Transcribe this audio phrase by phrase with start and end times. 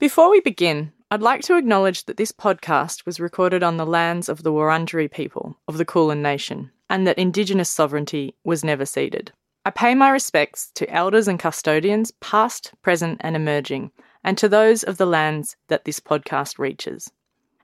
[0.00, 4.30] Before we begin, I'd like to acknowledge that this podcast was recorded on the lands
[4.30, 9.30] of the Wurundjeri people of the Kulin Nation and that Indigenous sovereignty was never ceded.
[9.66, 13.90] I pay my respects to elders and custodians, past, present, and emerging,
[14.24, 17.12] and to those of the lands that this podcast reaches.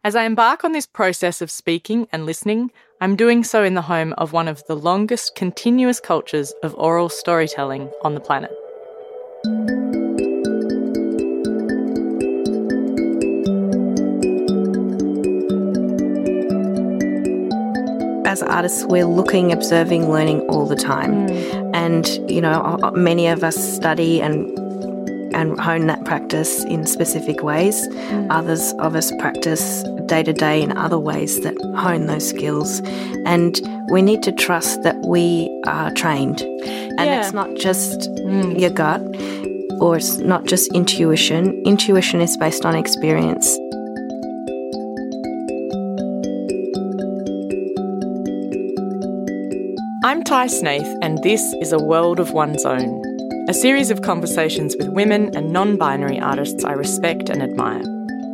[0.04, 3.80] As I embark on this process of speaking and listening, I'm doing so in the
[3.80, 8.52] home of one of the longest continuous cultures of oral storytelling on the planet.
[18.36, 21.26] As artists, we're looking, observing, learning all the time.
[21.26, 21.74] Mm.
[21.74, 24.36] And, you know, many of us study and
[25.34, 27.76] and hone that practice in specific ways.
[27.88, 28.28] Mm.
[28.30, 32.80] Others of us practice day to day in other ways that hone those skills.
[33.26, 36.40] And we need to trust that we are trained.
[36.42, 37.20] And yeah.
[37.20, 38.58] it's not just mm.
[38.58, 39.02] your gut
[39.80, 41.62] or it's not just intuition.
[41.64, 43.58] Intuition is based on experience.
[50.06, 53.02] I'm Ty Snaith, and this is A World of One's Own,
[53.48, 57.82] a series of conversations with women and non binary artists I respect and admire.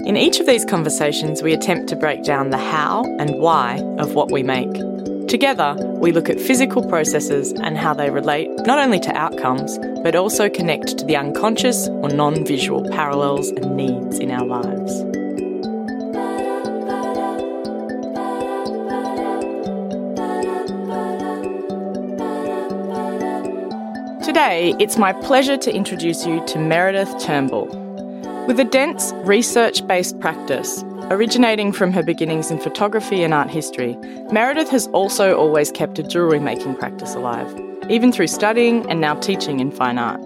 [0.05, 4.12] In each of these conversations, we attempt to break down the how and why of
[4.15, 4.70] what we make.
[5.28, 10.15] Together, we look at physical processes and how they relate not only to outcomes, but
[10.15, 15.22] also connect to the unconscious or non visual parallels and needs in our lives.
[24.33, 27.66] Today, it's my pleasure to introduce you to Meredith Turnbull.
[28.47, 33.94] With a dense, research based practice, originating from her beginnings in photography and art history,
[34.33, 37.47] Meredith has also always kept a jewellery making practice alive,
[37.91, 40.22] even through studying and now teaching in fine art.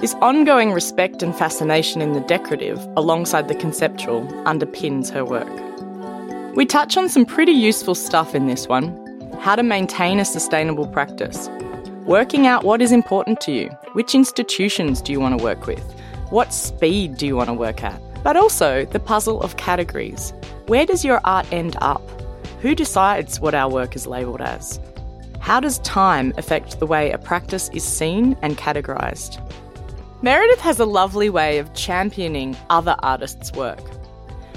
[0.00, 6.56] This ongoing respect and fascination in the decorative, alongside the conceptual, underpins her work.
[6.56, 8.98] We touch on some pretty useful stuff in this one
[9.38, 11.48] how to maintain a sustainable practice,
[12.06, 13.68] Working out what is important to you.
[13.92, 15.84] Which institutions do you want to work with?
[16.30, 18.02] What speed do you want to work at?
[18.24, 20.32] But also the puzzle of categories.
[20.66, 22.02] Where does your art end up?
[22.60, 24.80] Who decides what our work is labelled as?
[25.38, 29.40] How does time affect the way a practice is seen and categorised?
[30.22, 33.80] Meredith has a lovely way of championing other artists' work.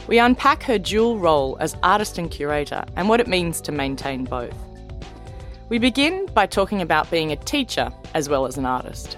[0.07, 4.23] We unpack her dual role as artist and curator and what it means to maintain
[4.23, 4.64] both.
[5.67, 9.17] We begin by talking about being a teacher as well as an artist.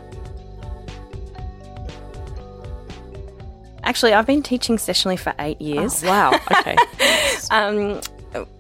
[3.84, 6.03] Actually, I've been teaching sessionally for eight years.
[6.03, 6.75] Oh, wow, okay.
[7.52, 8.02] um,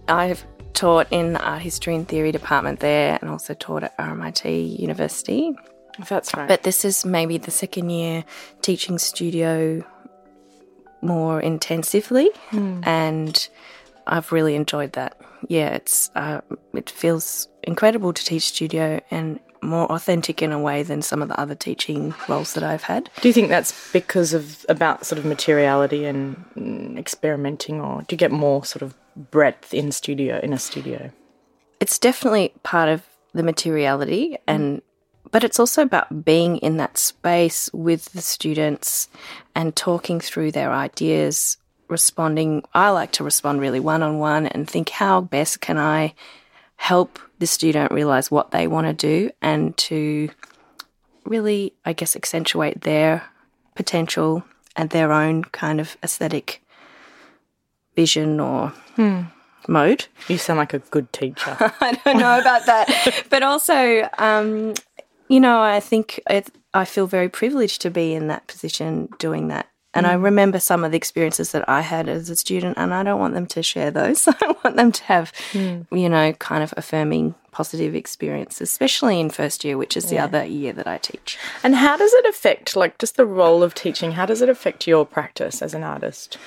[0.07, 4.79] I've taught in the art history and theory department there and also taught at RMIT
[4.79, 5.55] University.
[6.07, 6.47] That's right.
[6.47, 8.23] But this is maybe the second year
[8.61, 9.83] teaching studio
[11.01, 12.85] more intensively, mm.
[12.85, 13.47] and
[14.05, 16.41] I've really enjoyed that yeah, it's uh,
[16.73, 21.27] it feels incredible to teach studio and more authentic in a way than some of
[21.27, 23.09] the other teaching roles that I've had.
[23.21, 28.13] Do you think that's because of about sort of materiality and mm, experimenting, or do
[28.13, 28.95] you get more sort of
[29.31, 31.11] breadth in studio in a studio?
[31.79, 34.81] It's definitely part of the materiality and
[35.29, 39.09] but it's also about being in that space with the students
[39.53, 41.57] and talking through their ideas
[41.89, 46.13] responding, I like to respond really one on one and think how best can I
[46.75, 50.29] help the student realize what they want to do and to
[51.25, 53.23] really, I guess, accentuate their
[53.75, 54.43] potential
[54.75, 56.63] and their own kind of aesthetic
[57.95, 59.23] vision or hmm.
[59.67, 60.07] mode.
[60.27, 61.57] You sound like a good teacher.
[61.59, 63.25] I don't know about that.
[63.29, 64.73] but also, um,
[65.27, 69.47] you know, I think it, I feel very privileged to be in that position doing
[69.49, 70.09] that and mm.
[70.09, 73.19] I remember some of the experiences that I had as a student, and I don't
[73.19, 74.27] want them to share those.
[74.27, 75.87] I want them to have, mm.
[75.91, 80.27] you know, kind of affirming positive experiences, especially in first year, which is yeah.
[80.27, 81.39] the other year that I teach.
[81.63, 84.11] And how does it affect, like, just the role of teaching?
[84.11, 86.37] How does it affect your practice as an artist?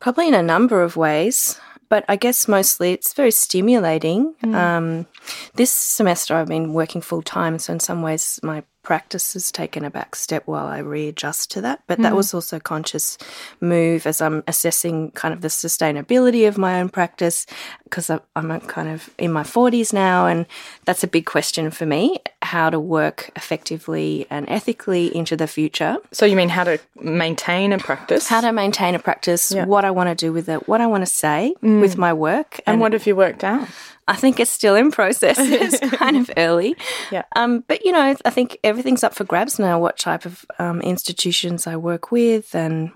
[0.00, 4.34] Probably in a number of ways but I guess mostly it's very stimulating.
[4.42, 4.54] Mm.
[4.54, 5.06] Um,
[5.54, 9.84] this semester I've been working full time, so in some ways my practice has taken
[9.84, 11.82] a back step while I readjust to that.
[11.88, 12.04] But mm.
[12.04, 13.18] that was also a conscious
[13.60, 17.46] move as I'm assessing kind of the sustainability of my own practice
[17.82, 20.46] because I'm kind of in my 40s now, and
[20.84, 25.96] that's a big question for me how to work effectively and ethically into the future.
[26.12, 28.28] So, you mean how to maintain a practice?
[28.28, 29.66] How to maintain a practice, yeah.
[29.66, 31.80] what I want to do with it, what I want to say mm.
[31.80, 32.60] with my work.
[32.66, 33.68] And, and what have you worked out?
[34.08, 35.36] I think it's still in process.
[35.40, 36.76] it's kind of early.
[37.10, 37.24] Yeah.
[37.34, 40.80] Um, but, you know, I think everything's up for grabs now, what type of um,
[40.80, 42.54] institutions I work with.
[42.54, 42.92] And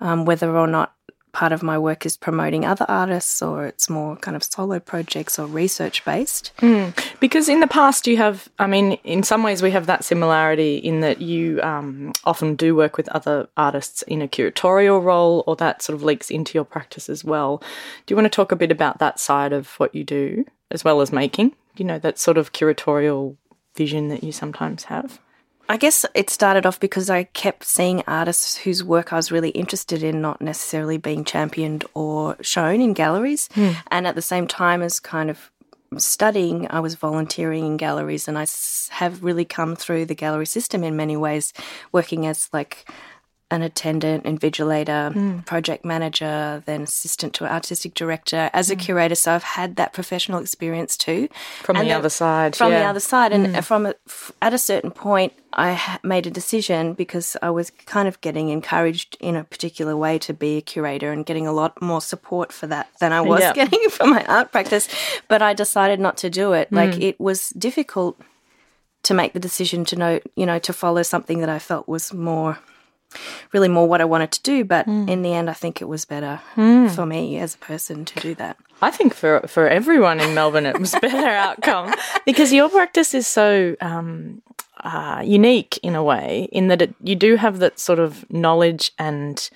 [0.00, 0.94] um, whether or not
[1.34, 5.38] part of my work is promoting other artists or it's more kind of solo projects
[5.38, 6.52] or research based.
[6.58, 6.96] Mm.
[7.20, 10.76] Because in the past, you have, I mean, in some ways, we have that similarity
[10.76, 15.56] in that you um, often do work with other artists in a curatorial role, or
[15.56, 17.62] that sort of leaks into your practice as well.
[18.06, 20.84] Do you want to talk a bit about that side of what you do, as
[20.84, 21.54] well as making?
[21.76, 23.36] You know, that sort of curatorial
[23.74, 25.18] vision that you sometimes have?
[25.68, 29.50] I guess it started off because I kept seeing artists whose work I was really
[29.50, 33.48] interested in not necessarily being championed or shown in galleries.
[33.54, 33.76] Mm.
[33.90, 35.50] And at the same time as kind of
[35.96, 38.46] studying, I was volunteering in galleries and I
[38.90, 41.52] have really come through the gallery system in many ways,
[41.92, 42.86] working as like
[43.54, 45.46] an attendant, invigilator, mm.
[45.46, 48.80] project manager, then assistant to artistic director as a mm.
[48.80, 49.14] curator.
[49.14, 51.28] So I've had that professional experience too.
[51.62, 52.56] From and the other side.
[52.56, 52.80] From yeah.
[52.80, 53.32] the other side.
[53.32, 53.64] And mm.
[53.64, 53.94] from a,
[54.42, 59.16] at a certain point, I made a decision because I was kind of getting encouraged
[59.20, 62.66] in a particular way to be a curator and getting a lot more support for
[62.66, 63.54] that than I was yep.
[63.60, 64.88] getting from my art practice.
[65.28, 66.72] But I decided not to do it.
[66.72, 67.02] Like mm.
[67.02, 68.20] it was difficult
[69.04, 72.12] to make the decision to know, you know, to follow something that I felt was
[72.12, 72.58] more
[73.52, 74.64] really more what I wanted to do.
[74.64, 75.08] But mm.
[75.08, 76.90] in the end, I think it was better mm.
[76.90, 78.56] for me as a person to do that.
[78.82, 81.16] I think for for everyone in Melbourne, it was better
[81.46, 81.94] outcome
[82.26, 84.42] because your practice is so um,
[84.82, 88.92] uh, unique in a way, in that it, you do have that sort of knowledge
[88.98, 89.48] and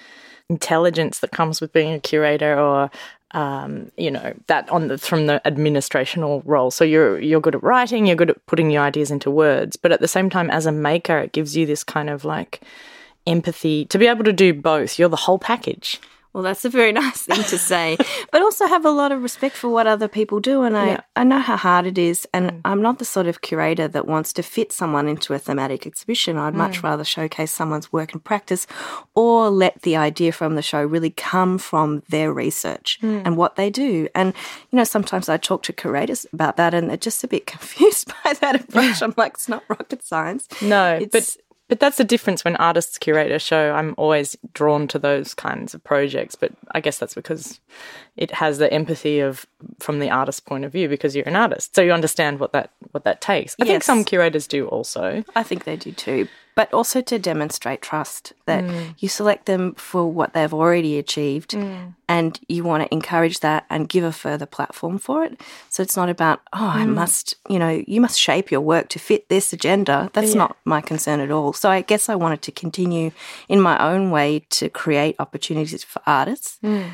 [0.48, 2.90] intelligence that comes with being a curator or
[3.32, 6.70] um, you know that on the from the administrational role.
[6.70, 9.92] So you're you're good at writing, you're good at putting your ideas into words, but
[9.92, 12.62] at the same time, as a maker, it gives you this kind of like
[13.28, 14.98] empathy, to be able to do both.
[14.98, 16.00] You're the whole package.
[16.38, 17.96] Well, that's a very nice thing to say,
[18.30, 20.62] but also have a lot of respect for what other people do.
[20.62, 21.00] And I, yeah.
[21.16, 22.28] I know how hard it is.
[22.32, 22.60] And mm.
[22.64, 26.36] I'm not the sort of curator that wants to fit someone into a thematic exhibition.
[26.36, 26.58] I'd mm.
[26.58, 28.66] much rather showcase someone's work and practice
[29.14, 33.22] or let the idea from the show really come from their research mm.
[33.24, 34.08] and what they do.
[34.14, 34.34] And,
[34.70, 38.12] you know, sometimes I talk to curators about that and they're just a bit confused
[38.22, 39.02] by that approach.
[39.02, 40.46] I'm like, it's not rocket science.
[40.62, 41.36] No, it's, but
[41.68, 43.72] but that's the difference when artists curate a show.
[43.72, 47.60] I'm always drawn to those kinds of projects, but I guess that's because
[48.16, 49.46] it has the empathy of
[49.78, 52.70] from the artist's point of view because you're an artist, so you understand what that
[52.92, 53.54] what that takes.
[53.60, 53.68] I yes.
[53.68, 55.24] think some curators do also.
[55.36, 58.92] I think they do too but also to demonstrate trust that mm.
[58.98, 61.94] you select them for what they've already achieved mm.
[62.08, 65.40] and you want to encourage that and give a further platform for it.
[65.68, 66.80] So it's not about, oh, mm.
[66.80, 70.10] I must, you know, you must shape your work to fit this agenda.
[70.14, 70.38] That's yeah.
[70.38, 71.52] not my concern at all.
[71.52, 73.12] So I guess I wanted to continue
[73.48, 76.58] in my own way to create opportunities for artists.
[76.64, 76.90] Mm.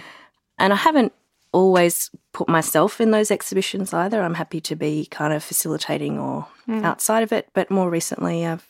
[0.58, 1.14] And I haven't
[1.54, 4.20] always put myself in those exhibitions either.
[4.20, 6.84] I'm happy to be kind of facilitating or mm.
[6.84, 8.66] outside of it, but more recently I've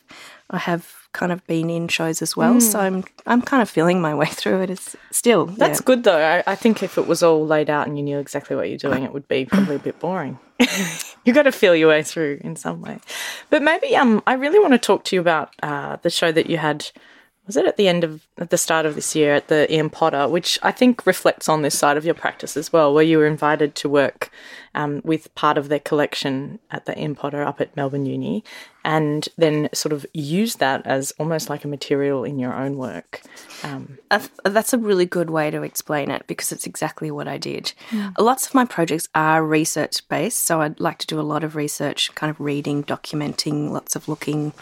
[0.51, 2.61] I have kind of been in shows as well, mm.
[2.61, 4.69] so I'm I'm kind of feeling my way through it.
[4.69, 5.85] It's still that's yeah.
[5.85, 6.23] good though.
[6.23, 8.77] I, I, think if it was all laid out and you knew exactly what you're
[8.77, 10.37] doing, it would be probably a bit boring.
[11.25, 12.99] you got to feel your way through in some way.
[13.49, 16.49] But maybe um, I really want to talk to you about uh, the show that
[16.49, 16.91] you had
[17.45, 19.89] was it at the end of at the start of this year at the Ian
[19.89, 23.17] Potter, which I think reflects on this side of your practice as well, where you
[23.17, 24.31] were invited to work
[24.73, 28.43] um, with part of their collection at the Ian Potter up at Melbourne Uni,
[28.83, 33.21] and then sort of use that as almost like a material in your own work.
[33.63, 33.99] Um,
[34.43, 37.73] that's a really good way to explain it because it's exactly what I did.
[37.91, 38.13] Mm.
[38.17, 41.55] Lots of my projects are research based, so I'd like to do a lot of
[41.55, 44.53] research, kind of reading, documenting, lots of looking,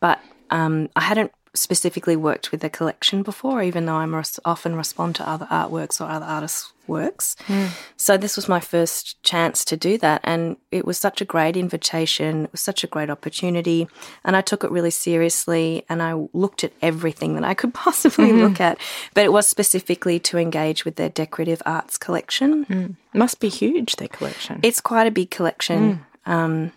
[0.00, 4.74] but um, I hadn't specifically worked with a collection before, even though I res- often
[4.76, 7.36] respond to other artworks or other artists' works.
[7.46, 7.68] Mm.
[7.96, 11.56] So this was my first chance to do that, and it was such a great
[11.56, 12.44] invitation.
[12.44, 13.88] It was such a great opportunity,
[14.24, 15.84] and I took it really seriously.
[15.88, 18.40] And I looked at everything that I could possibly mm-hmm.
[18.40, 18.78] look at,
[19.14, 22.64] but it was specifically to engage with their decorative arts collection.
[22.66, 22.96] Mm.
[23.14, 24.60] Must be huge, their collection.
[24.62, 26.04] It's quite a big collection.
[26.26, 26.30] Mm.
[26.30, 26.72] Um,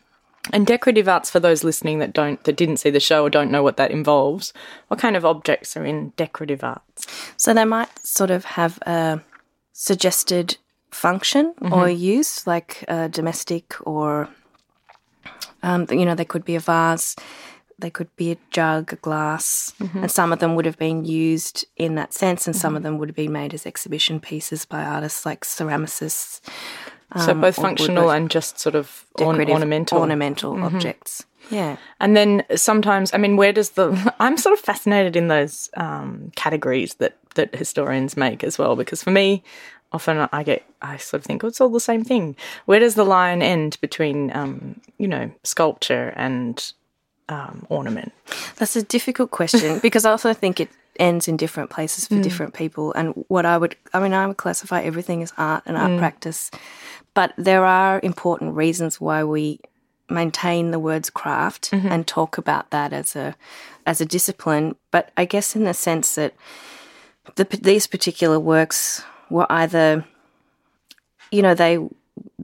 [0.51, 3.51] and decorative arts for those listening that don't that didn't see the show or don't
[3.51, 4.53] know what that involves.
[4.87, 7.05] What kind of objects are in decorative arts?
[7.37, 9.21] So they might sort of have a
[9.73, 10.57] suggested
[10.89, 11.73] function mm-hmm.
[11.73, 14.29] or use, like a domestic or
[15.63, 17.15] um, you know, they could be a vase,
[17.77, 19.99] they could be a jug, a glass, mm-hmm.
[19.99, 22.61] and some of them would have been used in that sense, and mm-hmm.
[22.61, 26.41] some of them would have been made as exhibition pieces by artists like ceramicists
[27.17, 30.63] so um, both functional and just sort of ornamental ornamental mm-hmm.
[30.63, 31.25] objects.
[31.49, 31.75] Yeah.
[31.99, 34.13] And then sometimes, I mean, where does the?
[34.19, 39.03] I'm sort of fascinated in those um, categories that that historians make as well, because
[39.03, 39.43] for me,
[39.91, 42.35] often I get I sort of think, oh, it's all the same thing.
[42.65, 46.73] Where does the line end between, um, you know, sculpture and
[47.31, 48.13] um, ornament?
[48.57, 50.69] That's a difficult question because I also think it
[50.99, 52.23] ends in different places for mm.
[52.23, 52.93] different people.
[52.93, 55.99] And what I would, I mean, I would classify everything as art and art mm.
[55.99, 56.51] practice,
[57.13, 59.59] but there are important reasons why we
[60.09, 61.87] maintain the words craft mm-hmm.
[61.87, 63.35] and talk about that as a
[63.85, 64.75] as a discipline.
[64.91, 66.33] But I guess in the sense that
[67.35, 70.05] the, these particular works were either,
[71.31, 71.77] you know, they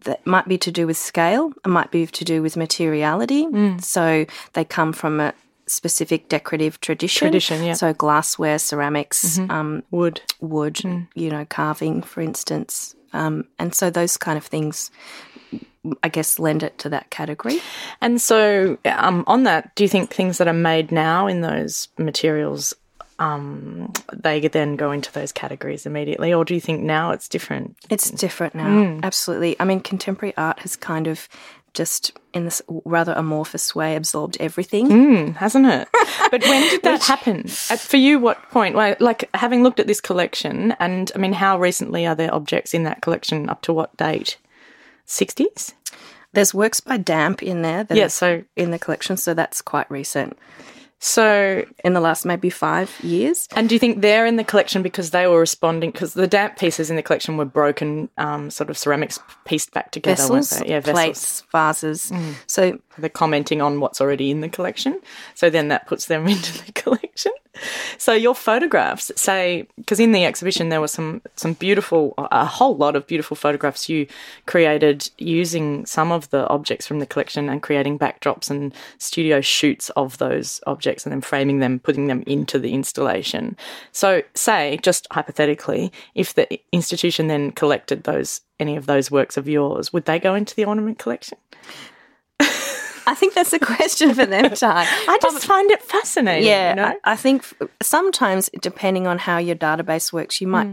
[0.04, 3.48] that might be to do with scale, it might be to do with materiality.
[3.80, 5.34] So they come from a
[5.68, 7.26] specific decorative tradition.
[7.26, 7.74] Tradition, yeah.
[7.74, 10.22] So glassware, ceramics, um, Wood.
[10.40, 10.80] wood,
[11.16, 12.96] you know, carving, for instance.
[13.14, 14.92] Um, and so those kind of things,
[16.04, 17.60] I guess, lend it to that category.
[18.02, 21.88] And so, um, on that, do you think things that are made now in those
[21.98, 22.74] materials,
[23.20, 27.76] um, they then go into those categories immediately, or do you think now it's different?
[27.90, 29.00] It's different now.
[29.04, 29.56] Absolutely.
[29.60, 31.28] I mean, contemporary art has kind of
[31.74, 34.88] just in this rather amorphous way absorbed everything.
[34.88, 35.88] Mm, hasn't it?
[36.30, 37.48] But when did that happen?
[37.48, 38.76] For you, what point?
[38.76, 42.84] Like having looked at this collection, and I mean, how recently are there objects in
[42.84, 43.48] that collection?
[43.50, 44.38] Up to what date?
[45.06, 45.74] Sixties.
[46.34, 47.84] There's works by Damp in there.
[47.86, 50.38] That Yeah, are so- in the collection, so that's quite recent.
[51.00, 53.48] So, In the last maybe five years.
[53.56, 55.92] and do you think they're in the collection because they were responding?
[55.92, 59.92] Because the damp pieces in the collection were broken, um, sort of ceramics pieced back
[59.92, 60.72] together, Vessels, weren't they?
[60.72, 60.94] Yeah, vessels.
[60.94, 62.12] plates, vases.
[62.12, 62.34] Mm.
[62.48, 65.00] So they're commenting on what's already in the collection.
[65.36, 67.32] So then that puts them into the collection.
[67.98, 72.76] So your photographs say because in the exhibition there were some some beautiful a whole
[72.76, 74.08] lot of beautiful photographs you
[74.46, 79.90] created using some of the objects from the collection and creating backdrops and studio shoots
[79.92, 83.56] of those objects and then framing them putting them into the installation.
[83.92, 89.48] So say just hypothetically if the institution then collected those any of those works of
[89.48, 91.38] yours would they go into the ornament collection?
[93.08, 94.86] I think that's a question for them, Ty.
[95.08, 96.48] I just find it fascinating.
[96.48, 96.94] Yeah, you know?
[97.04, 100.68] I, I think f- sometimes depending on how your database works, you might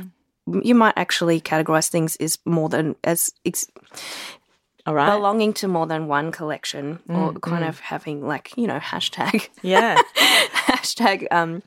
[0.47, 0.61] Hmm.
[0.63, 3.69] you might actually categorize things as more than as ex-
[4.87, 5.09] all right.
[5.17, 9.49] belonging to more than one collection, or Mm, kind of having like you know hashtag
[9.63, 9.97] yeah,
[10.69, 11.63] hashtag um,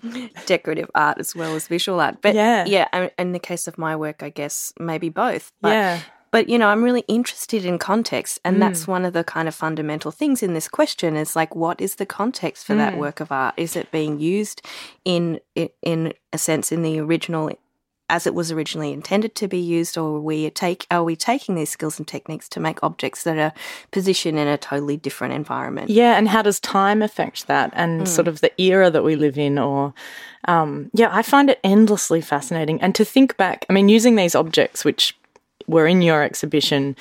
[0.45, 2.21] decorative art as well as visual art.
[2.21, 2.65] But Yeah.
[2.65, 5.51] yeah, in the case of my work, I guess maybe both.
[5.61, 5.99] But, yeah,
[6.31, 8.59] But you know, I'm really interested in context, and Mm.
[8.59, 11.15] that's one of the kind of fundamental things in this question.
[11.15, 12.77] Is like, what is the context for Mm.
[12.77, 13.53] that work of art?
[13.57, 14.61] Is it being used
[15.05, 15.39] in
[15.81, 17.51] in a sense in the original?
[18.09, 21.55] As it was originally intended to be used, or are we take are we taking
[21.55, 23.51] these skills and techniques to make objects that are
[23.91, 25.89] positioned in a totally different environment?
[25.89, 26.17] yeah.
[26.17, 28.07] And how does time affect that, and Mm.
[28.07, 29.93] sort of the era that we live in, or
[30.47, 32.81] um, yeah, I find it endlessly fascinating.
[32.81, 35.13] And to think back, I mean, using these objects which
[35.65, 36.95] were in your exhibition.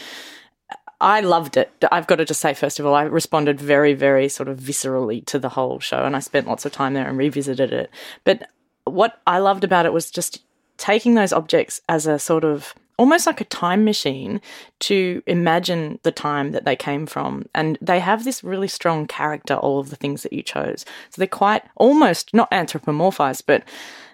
[1.01, 1.71] I loved it.
[1.93, 5.25] I've got to just say, first of all, I responded very, very sort of viscerally
[5.27, 7.91] to the whole show, and I spent lots of time there and revisited it.
[8.25, 8.49] But
[8.85, 10.43] what I loved about it was just
[10.79, 14.41] taking those objects as a sort of almost like a time machine
[14.79, 17.47] to imagine the time that they came from.
[17.55, 20.85] And they have this really strong character, all of the things that you chose.
[21.11, 23.65] So they're quite almost not anthropomorphized, but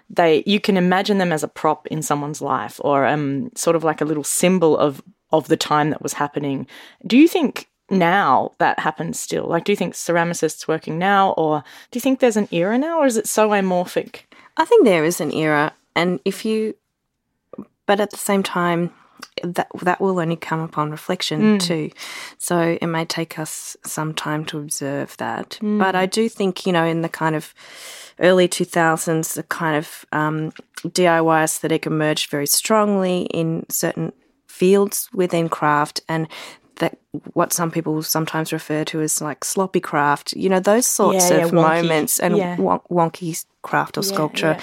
[0.09, 3.83] they you can imagine them as a prop in someone's life or um sort of
[3.83, 6.67] like a little symbol of of the time that was happening.
[7.07, 9.47] Do you think now that happens still?
[9.47, 12.99] Like do you think ceramicists working now or do you think there's an era now
[12.99, 14.21] or is it so amorphic?
[14.57, 16.75] I think there is an era, and if you,
[17.85, 18.93] but at the same time,
[19.43, 21.89] that that will only come upon reflection too.
[22.37, 25.57] So it may take us some time to observe that.
[25.61, 27.53] But I do think you know in the kind of
[28.19, 30.51] early two thousands, the kind of um,
[30.87, 34.13] DIY aesthetic emerged very strongly in certain
[34.47, 36.27] fields within craft and.
[36.77, 36.97] That
[37.33, 41.37] what some people sometimes refer to as like sloppy craft, you know, those sorts Yeah,
[41.37, 41.83] yeah, of wonky.
[41.83, 42.55] moments and Yeah.
[42.57, 44.57] won- wonky craft or sculpture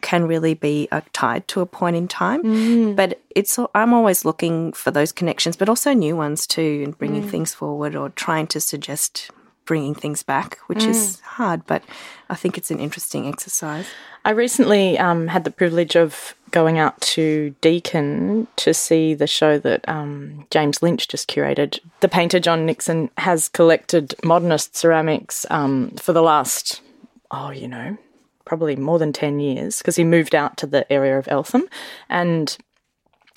[0.00, 2.44] can really be uh, tied to a point in time.
[2.44, 2.94] Mm.
[2.94, 7.24] But it's I'm always looking for those connections, but also new ones too, and bringing
[7.24, 7.30] Mm.
[7.30, 9.32] things forward or trying to suggest
[9.70, 10.88] bringing things back, which Mm.
[10.90, 11.84] is hard, but
[12.28, 13.86] I think it's an interesting exercise.
[14.24, 19.58] I recently um, had the privilege of going out to Deakin to see the show
[19.60, 21.78] that um, James Lynch just curated.
[22.00, 26.80] The painter John Nixon has collected modernist ceramics um, for the last,
[27.30, 27.96] oh, you know,
[28.44, 31.68] probably more than 10 years because he moved out to the area of Eltham
[32.08, 32.58] and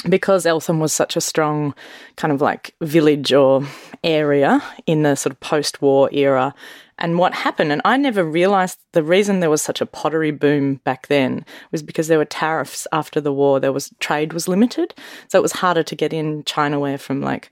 [0.09, 1.73] because Eltham was such a strong
[2.15, 3.65] kind of like village or
[4.03, 6.53] area in the sort of post war era,
[6.99, 10.75] and what happened, and I never realized the reason there was such a pottery boom
[10.83, 13.59] back then was because there were tariffs after the war.
[13.59, 14.93] There was trade was limited,
[15.27, 17.51] so it was harder to get in Chinaware from like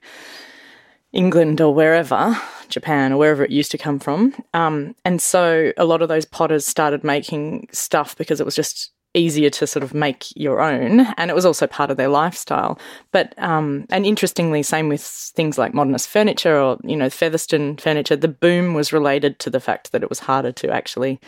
[1.12, 4.34] England or wherever, Japan or wherever it used to come from.
[4.54, 8.92] Um, and so a lot of those potters started making stuff because it was just
[9.14, 12.78] easier to sort of make your own and it was also part of their lifestyle.
[13.10, 18.16] But um, and interestingly same with things like modernist furniture or you know Featherston furniture
[18.16, 21.20] the boom was related to the fact that it was harder to actually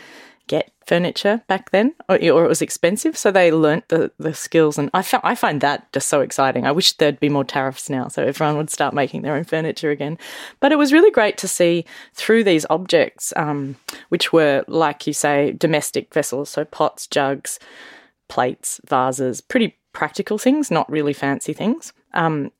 [0.86, 3.16] furniture back then, or, or, it was expensive.
[3.16, 6.66] So they learnt the, the skills, and I, find that just so exciting.
[6.66, 9.90] I wish there'd be more tariffs now, so everyone would start making their own furniture
[9.90, 10.18] again.
[10.60, 13.76] But it was really great to see through these objects, um,
[14.08, 17.58] which were, like you say, domestic vessels, so pots, jugs,
[18.28, 21.92] plates, vases, pretty practical things, not really fancy things.
[22.12, 22.50] Um,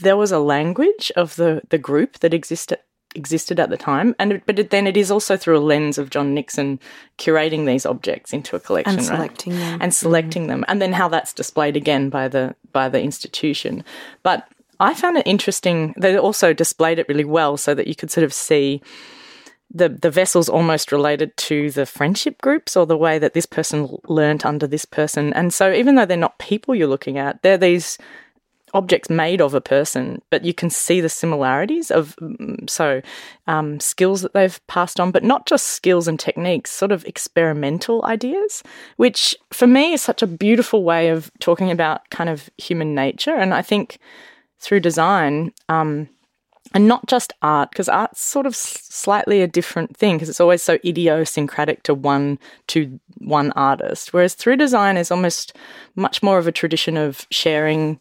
[0.00, 2.78] there was a language of the, the group that existed
[3.14, 4.14] existed at the time.
[4.18, 6.80] And but it, then it is also through a lens of John Nixon
[7.18, 9.58] curating these objects into a collection and selecting right?
[9.58, 10.48] them and selecting mm.
[10.48, 13.84] them, and then how that's displayed again by the by the institution.
[14.22, 14.48] But
[14.80, 15.94] I found it interesting.
[15.96, 18.82] They also displayed it really well, so that you could sort of see.
[19.76, 23.98] The, the vessels almost related to the friendship groups or the way that this person
[24.06, 25.32] learnt under this person.
[25.32, 27.98] And so, even though they're not people you're looking at, they're these
[28.74, 33.00] objects made of a person, but you can see the similarities of mm, so
[33.46, 38.04] um, skills that they've passed on, but not just skills and techniques, sort of experimental
[38.04, 38.62] ideas,
[38.96, 43.34] which for me is such a beautiful way of talking about kind of human nature.
[43.34, 43.98] And I think
[44.58, 46.08] through design, um,
[46.72, 50.62] and not just art, because art's sort of slightly a different thing, because it's always
[50.62, 52.38] so idiosyncratic to one
[52.68, 54.12] to one artist.
[54.12, 55.56] Whereas through design is almost
[55.94, 58.00] much more of a tradition of sharing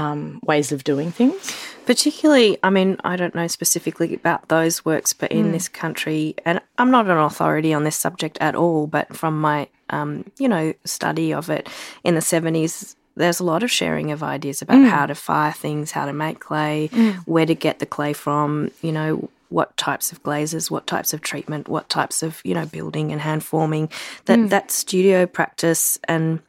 [0.00, 1.54] um, ways of doing things.
[1.84, 5.52] Particularly, I mean, I don't know specifically about those works, but in mm.
[5.52, 9.68] this country, and I'm not an authority on this subject at all, but from my,
[9.90, 11.68] um, you know, study of it
[12.02, 14.88] in the 70s, there's a lot of sharing of ideas about mm.
[14.88, 17.16] how to fire things, how to make clay, mm.
[17.26, 21.20] where to get the clay from, you know, what types of glazes, what types of
[21.20, 23.90] treatment, what types of, you know, building and hand forming.
[24.24, 24.48] That mm.
[24.48, 26.40] that studio practice and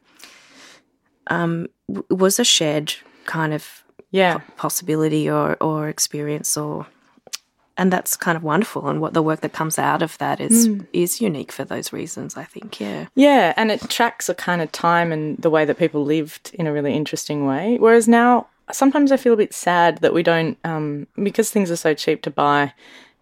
[1.26, 1.66] um,
[2.08, 2.94] was a shared
[3.24, 4.38] kind of yeah.
[4.56, 6.86] possibility or or experience or
[7.78, 8.88] and that's kind of wonderful.
[8.88, 10.86] And what the work that comes out of that is mm.
[10.92, 13.06] is unique for those reasons i think yeah.
[13.14, 16.66] Yeah and it tracks a kind of time and the way that people lived in
[16.66, 17.78] a really interesting way.
[17.78, 21.76] Whereas now sometimes i feel a bit sad that we don't um, because things are
[21.76, 22.72] so cheap to buy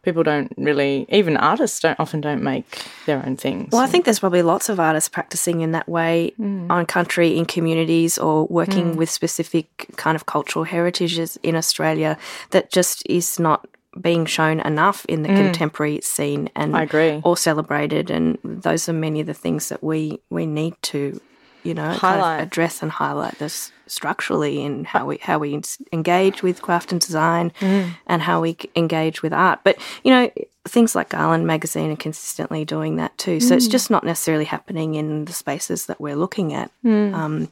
[0.03, 2.65] people don't really even artists don't often don't make
[3.07, 6.33] their own things well i think there's probably lots of artists practicing in that way
[6.39, 6.71] mm.
[6.71, 8.97] on country in communities or working mm.
[8.97, 12.17] with specific kind of cultural heritages in australia
[12.51, 13.67] that just is not
[14.01, 15.37] being shown enough in the mm.
[15.37, 17.21] contemporary scene and I agree.
[17.25, 21.21] or celebrated and those are many of the things that we we need to
[21.62, 22.23] you know highlight.
[22.23, 25.61] Kind of address and highlight this structurally in how we how we
[25.92, 27.90] engage with craft and design mm.
[28.07, 29.61] and how we engage with art.
[29.64, 30.31] But you know,
[30.66, 33.40] things like Garland magazine are consistently doing that too.
[33.40, 33.57] So mm.
[33.57, 36.70] it's just not necessarily happening in the spaces that we're looking at.
[36.85, 37.14] Mm.
[37.14, 37.49] Um,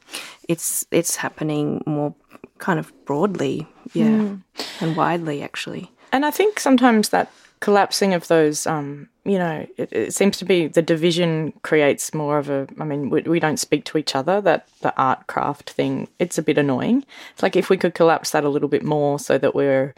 [0.47, 2.13] it's it's happening more
[2.57, 4.41] kind of broadly, yeah, mm.
[4.81, 5.91] and widely actually.
[6.11, 10.45] And I think sometimes that collapsing of those, um, you know, it, it, seems to
[10.45, 12.67] be the division creates more of a.
[12.79, 14.41] I mean, we, we, don't speak to each other.
[14.41, 17.05] That the art craft thing, it's a bit annoying.
[17.33, 19.93] It's like if we could collapse that a little bit more, so that we're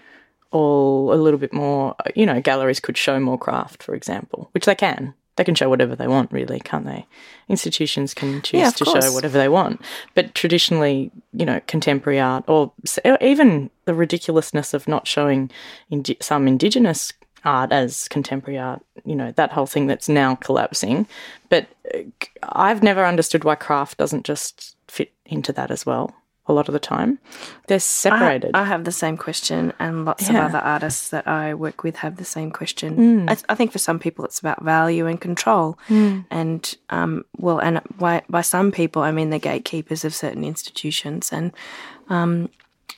[0.52, 1.96] all a little bit more.
[2.14, 5.14] You know, galleries could show more craft, for example, which they can.
[5.38, 7.06] They can show whatever they want, really, can't they?
[7.48, 9.06] Institutions can choose yeah, to course.
[9.06, 9.82] show whatever they want.
[10.14, 12.74] But traditionally, you know, contemporary art or
[13.22, 15.50] even the ridiculousness of not showing
[15.90, 21.08] indi- some Indigenous art as contemporary art, you know, that whole thing that's now collapsing.
[21.50, 22.00] But uh,
[22.44, 26.14] I've never understood why craft doesn't just fit into that as well.
[26.48, 27.20] A lot of the time,
[27.68, 28.52] they're separated.
[28.56, 30.46] I, I have the same question, and lots yeah.
[30.46, 32.98] of other artists that I work with have the same question.
[32.98, 33.30] Mm.
[33.30, 36.26] I, I, think for some people, it's about value and control, mm.
[36.32, 41.32] and um, well, and by, by some people, I mean the gatekeepers of certain institutions,
[41.32, 41.54] and
[42.10, 42.50] um,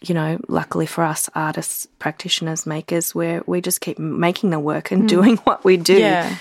[0.04, 4.92] you know, luckily for us, artists, practitioners, makers, where we just keep making the work
[4.92, 5.08] and mm.
[5.08, 5.98] doing what we do.
[5.98, 6.38] Yeah.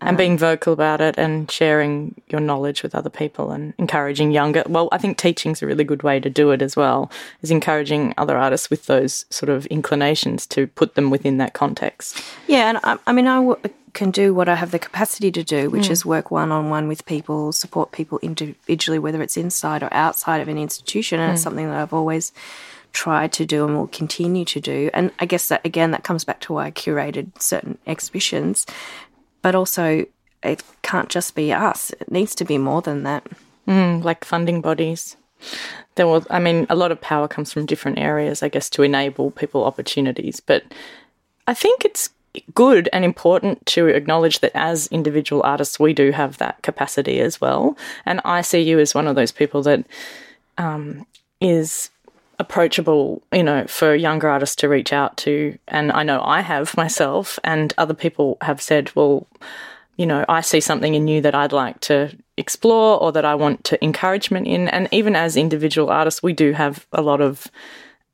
[0.00, 4.32] And um, being vocal about it and sharing your knowledge with other people and encouraging
[4.32, 4.62] younger.
[4.66, 7.10] Well, I think teaching's a really good way to do it as well,
[7.42, 12.22] is encouraging other artists with those sort of inclinations to put them within that context.
[12.46, 13.60] Yeah, and I, I mean, I w-
[13.94, 15.90] can do what I have the capacity to do, which mm.
[15.90, 20.40] is work one on one with people, support people individually, whether it's inside or outside
[20.40, 21.20] of an institution.
[21.20, 21.34] And mm.
[21.34, 22.32] it's something that I've always
[22.94, 24.88] tried to do and will continue to do.
[24.94, 28.64] And I guess that again, that comes back to why I curated certain exhibitions,
[29.42, 30.06] but also
[30.42, 31.90] it can't just be us.
[32.00, 33.26] It needs to be more than that.
[33.68, 35.16] Mm, like funding bodies.
[35.96, 38.82] there was, I mean, a lot of power comes from different areas, I guess, to
[38.82, 40.40] enable people opportunities.
[40.40, 40.64] But
[41.46, 42.10] I think it's
[42.54, 47.40] good and important to acknowledge that as individual artists, we do have that capacity as
[47.40, 47.76] well.
[48.06, 49.84] And I see you as one of those people that
[50.58, 51.06] um,
[51.40, 51.90] is
[52.38, 55.58] approachable, you know, for younger artists to reach out to.
[55.68, 59.26] And I know I have myself, and other people have said, well,
[59.96, 63.34] you know, I see something in you that I'd like to explore or that I
[63.34, 64.68] want to encouragement in.
[64.68, 67.46] And even as individual artists, we do have a lot of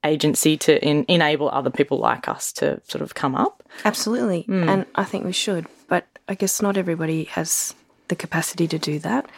[0.04, 3.62] agency to in, enable other people like us to sort of come up.
[3.84, 4.44] Absolutely.
[4.44, 4.68] Mm.
[4.68, 5.66] And I think we should.
[5.88, 7.74] But I guess not everybody has
[8.08, 9.28] the capacity to do that.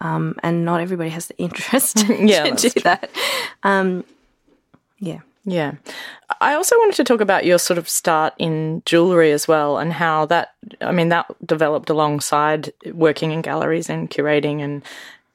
[0.00, 2.82] Um, and not everybody has the interest yeah, to do true.
[2.82, 3.10] that.
[3.62, 4.04] Um,
[5.02, 5.20] yeah.
[5.44, 5.72] Yeah.
[6.40, 9.92] I also wanted to talk about your sort of start in jewellery as well and
[9.92, 14.82] how that, I mean, that developed alongside working in galleries and curating and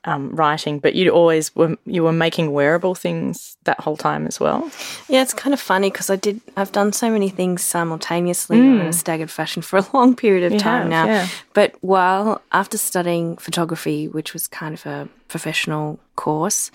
[0.05, 4.39] um, writing, but you always were, you were making wearable things that whole time as
[4.39, 4.71] well.
[5.09, 8.79] Yeah, it's kind of funny because I did, I've done so many things simultaneously mm.
[8.79, 11.05] in a staggered fashion for a long period of you time have, now.
[11.07, 11.27] Yeah.
[11.53, 16.71] But while after studying photography, which was kind of a professional course,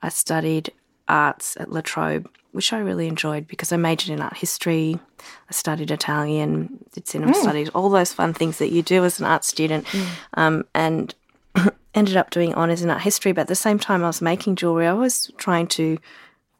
[0.00, 0.72] I studied
[1.08, 4.98] arts at La Trobe which I really enjoyed because I majored in art history.
[5.20, 7.36] I studied Italian, did cinema mm.
[7.36, 10.06] studies, all those fun things that you do as an art student, mm.
[10.34, 11.14] um, and
[11.94, 13.32] ended up doing honours in art history.
[13.32, 14.86] But at the same time, I was making jewellery.
[14.86, 15.98] I was trying to,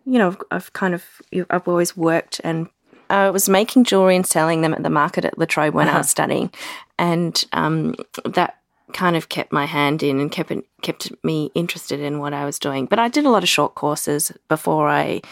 [0.07, 1.05] you know, I've kind of,
[1.51, 2.69] I've always worked and
[3.11, 5.97] I was making jewellery and selling them at the market at La Trobe when uh-huh.
[5.97, 6.11] I was uh-huh.
[6.11, 6.51] studying.
[6.99, 8.62] And um, that
[8.93, 10.53] kind of kept my hand in and kept
[10.83, 12.87] kept me interested in what I was doing.
[12.87, 15.23] But I did a lot of short courses before I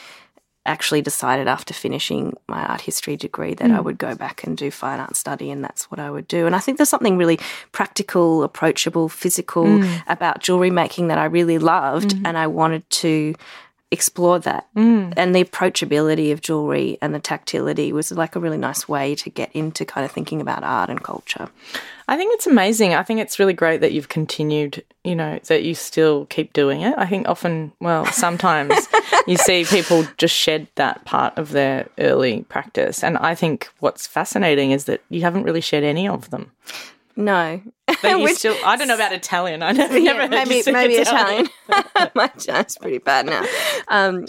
[0.67, 3.77] actually decided after finishing my art history degree that mm.
[3.77, 6.47] I would go back and do fine art study, and that's what I would do.
[6.47, 7.41] And I think there's something really
[7.73, 10.03] practical, approachable, physical mm.
[10.07, 12.27] about jewelry making that I really loved, mm-hmm.
[12.27, 13.35] and I wanted to
[13.91, 14.67] explore that.
[14.77, 15.15] Mm.
[15.17, 19.31] And the approachability of jewelry and the tactility was like a really nice way to
[19.31, 21.49] get into kind of thinking about art and culture.
[22.07, 22.95] I think it's amazing.
[22.95, 26.83] I think it's really great that you've continued, you know, that you still keep doing
[26.83, 26.95] it.
[26.99, 28.75] I think often, well, sometimes
[29.27, 33.03] you see people just shed that part of their early practice.
[33.03, 36.53] And I think what's fascinating is that you haven't really shed any of them.
[37.17, 37.61] No.
[38.03, 39.63] But you Which, still, I don't know about Italian.
[39.63, 41.49] I never, yeah, never maybe, maybe Italian.
[41.69, 42.11] Italian.
[42.15, 43.45] My Italian's pretty bad now.
[43.89, 44.27] Um,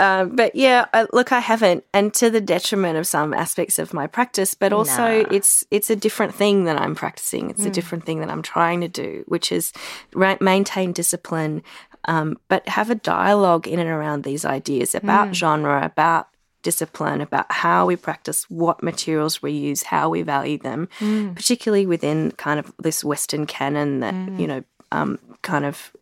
[0.00, 3.92] uh, but yeah, I, look, I haven't, and to the detriment of some aspects of
[3.92, 4.54] my practice.
[4.54, 5.28] But also, nah.
[5.30, 7.50] it's it's a different thing that I'm practicing.
[7.50, 7.66] It's mm.
[7.66, 9.74] a different thing that I'm trying to do, which is
[10.14, 11.62] ra- maintain discipline,
[12.06, 15.34] um, but have a dialogue in and around these ideas about mm.
[15.34, 16.28] genre, about
[16.62, 21.34] discipline, about how we practice, what materials we use, how we value them, mm.
[21.34, 24.38] particularly within kind of this Western canon that mm.
[24.40, 25.92] you know, um, kind of.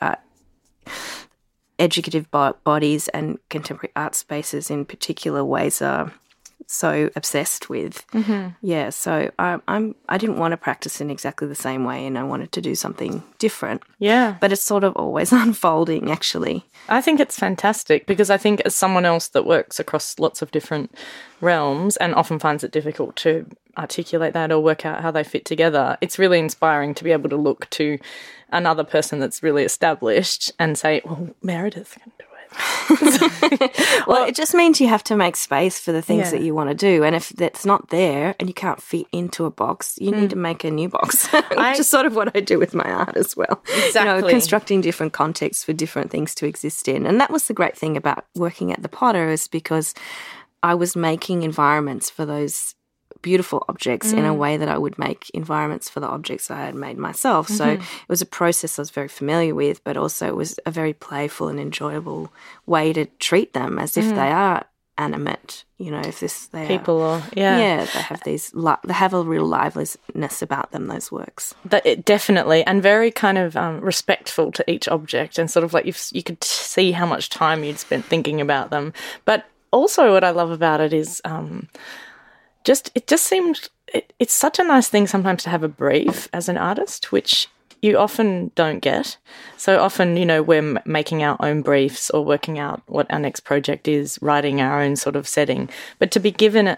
[0.00, 0.16] Uh,
[1.78, 6.10] educative bodies and contemporary art spaces in particular ways are
[6.66, 8.06] so obsessed with.
[8.12, 8.48] Mm-hmm.
[8.60, 12.18] Yeah, so I, I'm I didn't want to practice in exactly the same way, and
[12.18, 13.82] I wanted to do something different.
[13.98, 16.10] Yeah, but it's sort of always unfolding.
[16.10, 20.42] Actually, I think it's fantastic because I think as someone else that works across lots
[20.42, 20.94] of different
[21.40, 23.46] realms and often finds it difficult to
[23.78, 27.28] articulate that or work out how they fit together, it's really inspiring to be able
[27.28, 27.98] to look to
[28.50, 32.35] another person that's really established and say, well, Meredith can do it.
[34.06, 36.30] well, it just means you have to make space for the things yeah.
[36.32, 37.02] that you want to do.
[37.02, 40.20] And if that's not there and you can't fit into a box, you mm.
[40.20, 42.74] need to make a new box, which I, is sort of what I do with
[42.74, 43.62] my art as well.
[43.86, 44.00] Exactly.
[44.00, 47.06] You know, constructing different contexts for different things to exist in.
[47.06, 49.92] And that was the great thing about working at the Potter is because
[50.62, 52.75] I was making environments for those
[53.26, 54.18] beautiful objects mm.
[54.18, 54.38] in a mm.
[54.38, 57.48] way that I would make environments for the objects I had made myself.
[57.48, 57.56] Mm-hmm.
[57.56, 60.70] So it was a process I was very familiar with, but also it was a
[60.70, 62.32] very playful and enjoyable
[62.66, 64.14] way to treat them as if mm.
[64.14, 64.64] they are
[64.96, 65.64] animate.
[65.78, 68.94] You know, if this they people are, or yeah, yeah, they have these li- they
[68.94, 70.86] have a real liveliness about them.
[70.86, 75.50] Those works, that it, definitely, and very kind of um, respectful to each object, and
[75.50, 78.92] sort of like you you could see how much time you'd spent thinking about them.
[79.24, 81.20] But also, what I love about it is.
[81.24, 81.68] Um,
[82.66, 86.28] just it just seems it, it's such a nice thing sometimes to have a brief
[86.32, 87.48] as an artist, which
[87.80, 89.16] you often don't get.
[89.56, 93.20] So often, you know, we're m- making our own briefs or working out what our
[93.20, 95.68] next project is, writing our own sort of setting.
[95.98, 96.76] But to be given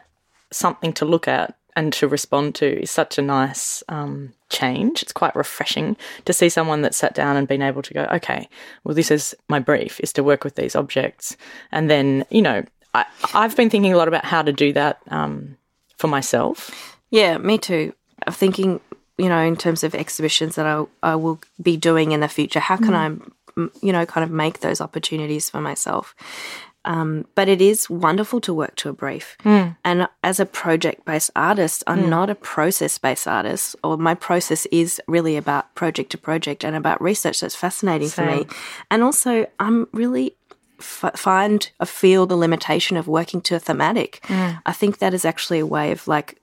[0.51, 5.03] something to look at and to respond to is such a nice um, change.
[5.03, 8.49] It's quite refreshing to see someone that sat down and been able to go, okay,
[8.83, 11.37] well, this is my brief is to work with these objects.
[11.71, 14.99] And then, you know, I, have been thinking a lot about how to do that
[15.09, 15.58] um,
[15.99, 16.71] for myself.
[17.11, 17.93] Yeah, me too.
[18.27, 18.81] I'm thinking,
[19.19, 22.61] you know, in terms of exhibitions that I, I will be doing in the future,
[22.61, 23.23] how can mm.
[23.23, 23.31] I
[23.83, 26.15] you know, kind of make those opportunities for myself.
[26.85, 29.37] Um, but it is wonderful to work to a brief.
[29.85, 34.65] And as a project based artist, I'm not a process based artist, or my process
[34.67, 38.47] is really about project to project and about research that's fascinating for me.
[38.91, 40.37] And also, I'm really
[40.79, 44.21] f- find I feel the limitation of working to a thematic.
[44.25, 44.63] Mm.
[44.67, 46.41] I think that is actually a way of like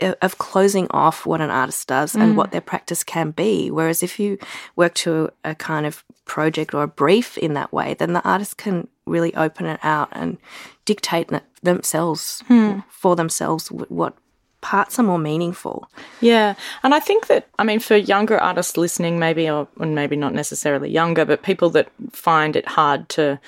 [0.00, 2.34] of closing off what an artist does and mm.
[2.34, 3.70] what their practice can be.
[3.70, 4.38] Whereas if you
[4.74, 8.56] work to a kind of project or a brief in that way, then the artist
[8.56, 10.38] can really open it out and
[10.84, 12.80] dictate th- themselves hmm.
[12.88, 14.16] for themselves what
[14.64, 15.90] parts are more meaningful.
[16.22, 16.54] Yeah.
[16.82, 20.32] And I think that, I mean, for younger artists listening, maybe, or, or maybe not
[20.32, 23.38] necessarily younger, but people that find it hard to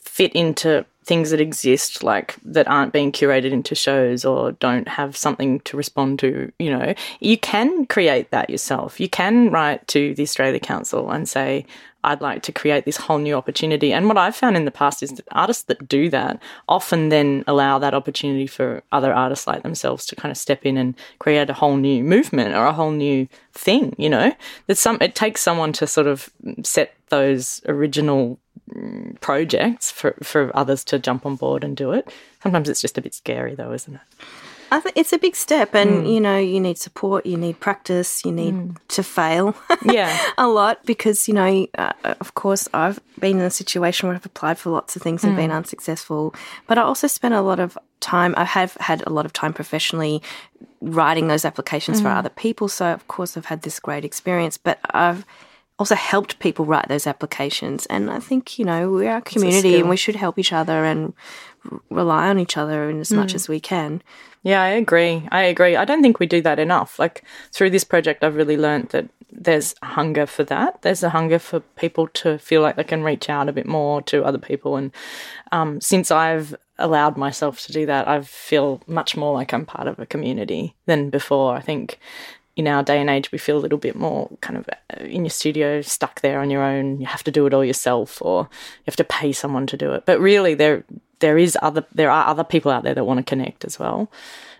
[0.00, 5.18] fit into things that exist, like that aren't being curated into shows or don't have
[5.18, 8.98] something to respond to, you know, you can create that yourself.
[8.98, 11.66] You can write to the Australia Council and say,
[12.04, 13.92] I'd like to create this whole new opportunity.
[13.92, 17.44] And what I've found in the past is that artists that do that often then
[17.46, 21.50] allow that opportunity for other artists like themselves to kind of step in and create
[21.50, 24.32] a whole new movement or a whole new thing, you know?
[24.66, 26.30] That some it takes someone to sort of
[26.62, 28.38] set those original
[28.70, 32.12] mm, projects for, for others to jump on board and do it.
[32.42, 34.00] Sometimes it's just a bit scary though, isn't it?
[34.72, 38.24] I think it's a big step, and you know, you need support, you need practice,
[38.24, 39.54] you need to fail.
[39.84, 40.16] Yeah.
[40.38, 44.26] a lot because you know, uh, of course, I've been in a situation where I've
[44.26, 46.34] applied for lots of things and been unsuccessful,
[46.66, 48.34] but I also spent a lot of time.
[48.36, 50.22] I have had a lot of time professionally
[50.80, 54.56] writing those applications for other people, so of course, I've had this great experience.
[54.58, 55.24] But I've
[55.78, 59.88] also helped people write those applications, and I think you know we're a community and
[59.90, 61.12] we should help each other and
[61.70, 64.02] r- rely on each other in as much as we can.
[64.44, 65.26] Yeah, I agree.
[65.32, 65.74] I agree.
[65.74, 66.98] I don't think we do that enough.
[66.98, 70.82] Like through this project, I've really learnt that there's hunger for that.
[70.82, 74.02] There's a hunger for people to feel like they can reach out a bit more
[74.02, 74.76] to other people.
[74.76, 74.92] And
[75.50, 79.88] um, since I've allowed myself to do that, I feel much more like I'm part
[79.88, 81.56] of a community than before.
[81.56, 81.98] I think
[82.54, 85.24] in our day and age, we feel a little bit more kind of uh, in
[85.24, 87.00] your studio, stuck there on your own.
[87.00, 89.92] You have to do it all yourself, or you have to pay someone to do
[89.94, 90.04] it.
[90.06, 90.84] But really, there
[91.24, 94.10] there is other there are other people out there that want to connect as well,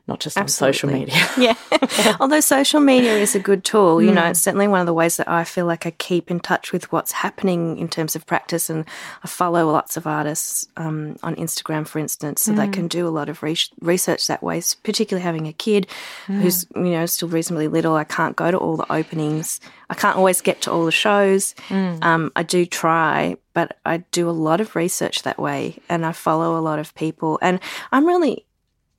[0.07, 1.15] not just on social media.
[1.39, 1.55] Yeah.
[2.21, 5.17] Although social media is a good tool, you know, it's certainly one of the ways
[5.17, 8.71] that I feel like I keep in touch with what's happening in terms of practice.
[8.71, 8.85] And
[9.23, 13.11] I follow lots of artists um, on Instagram, for instance, so they can do a
[13.11, 15.87] lot of re- research that way, particularly having a kid
[16.27, 17.95] who's, you know, still reasonably little.
[17.95, 21.55] I can't go to all the openings, I can't always get to all the shows.
[21.71, 26.13] Um, I do try, but I do a lot of research that way and I
[26.13, 27.39] follow a lot of people.
[27.43, 27.61] And
[27.93, 28.45] I'm really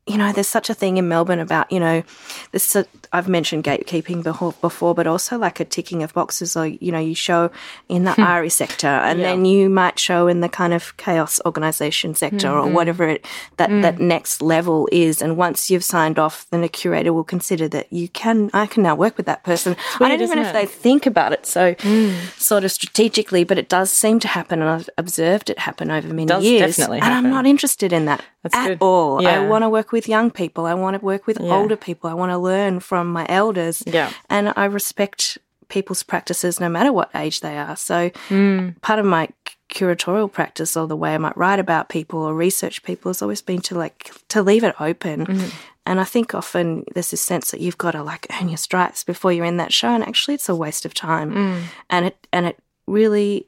[0.08, 2.04] you know, there's such a thing in Melbourne about, you know,
[2.52, 4.24] this, uh, I've mentioned gatekeeping
[4.62, 6.56] before, but also like a ticking of boxes.
[6.56, 7.50] Like, you know, you show
[7.90, 12.14] in the ARI sector and then you might show in the kind of chaos organization
[12.14, 12.76] sector or mm-hmm.
[12.76, 13.26] whatever it,
[13.58, 13.82] that, mm.
[13.82, 15.24] that next level is.
[15.24, 18.84] And once you've signed off, then a curator will consider that you can, I can
[18.84, 19.76] now work with that person.
[20.00, 22.40] I don't even know if they think about it so mm.
[22.40, 24.62] sort of strategically, but it does seem to happen.
[24.62, 26.76] And I've observed it happen over many does years.
[26.76, 28.78] definitely and I'm not interested in that That's at good.
[28.82, 29.26] all.
[29.26, 30.66] I want to work with young people.
[30.66, 32.10] I want to work with older people.
[32.10, 33.84] I want to learn from my elders.
[33.86, 34.12] Yeah.
[34.30, 37.76] And I respect people's practices no matter what age they are.
[37.76, 38.70] So Hmm.
[38.82, 39.30] part of my
[39.70, 43.42] curatorial practice or the way I might write about people or research people has always
[43.42, 45.26] been to like to leave it open.
[45.26, 45.50] Mm-hmm.
[45.88, 49.04] And I think often there's this sense that you've got to like earn your stripes
[49.04, 51.34] before you're in that show and actually it's a waste of time.
[51.34, 51.62] Mm.
[51.90, 53.48] And it and it really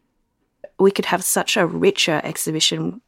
[0.79, 3.01] we could have such a richer exhibition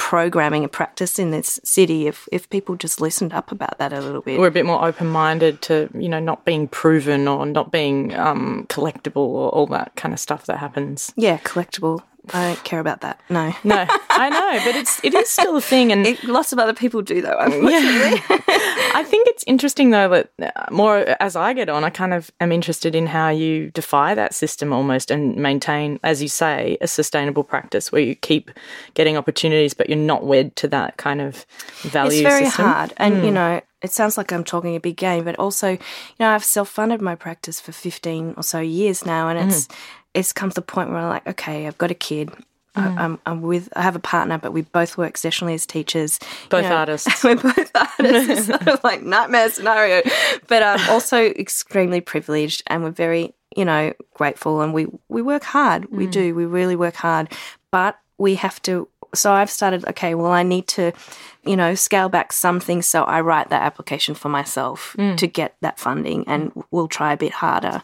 [0.00, 4.00] programming and practice in this city if, if people just listened up about that a
[4.00, 4.40] little bit.
[4.40, 8.16] We're a bit more open minded to, you know, not being proven or not being
[8.16, 11.12] um, collectible or all that kind of stuff that happens.
[11.16, 12.02] yeah, collectible.
[12.32, 13.20] I don't care about that.
[13.28, 13.52] No.
[13.64, 16.74] No, I know, but it's it is still a thing, and It, lots of other
[16.74, 18.22] people do though, unfortunately.
[18.92, 22.30] I think it's interesting though that uh, more as I get on, I kind of
[22.40, 26.86] am interested in how you defy that system almost and maintain, as you say, a
[26.86, 28.50] sustainable practice where you keep
[28.94, 31.46] getting opportunities, but you're not wed to that kind of
[31.82, 32.12] value.
[32.12, 32.64] it's very system.
[32.64, 32.92] hard.
[32.96, 35.78] And, you know, it sounds like I'm talking a big game, but also, you
[36.18, 39.28] know, I've self funded my practice for 15 or so years now.
[39.28, 39.68] And it's,
[40.14, 42.30] it's come to the point where I'm like, okay, I've got a kid.
[42.76, 46.18] I, I'm, I'm with, I have a partner, but we both work sessionally as teachers.
[46.22, 47.24] You Both artists.
[47.24, 47.98] We're both artists.
[47.98, 50.02] It's sort of like nightmare scenario.
[50.46, 55.42] But um, also extremely privileged and we're very, you know, grateful and we, we work
[55.42, 55.90] hard.
[55.90, 56.34] We do.
[56.34, 57.32] We really work hard.
[57.72, 60.92] But we have to so I've started, okay, well, I need to,
[61.44, 62.86] you know, scale back some things.
[62.86, 67.16] So I write that application for myself to get that funding and we'll try a
[67.16, 67.82] bit harder.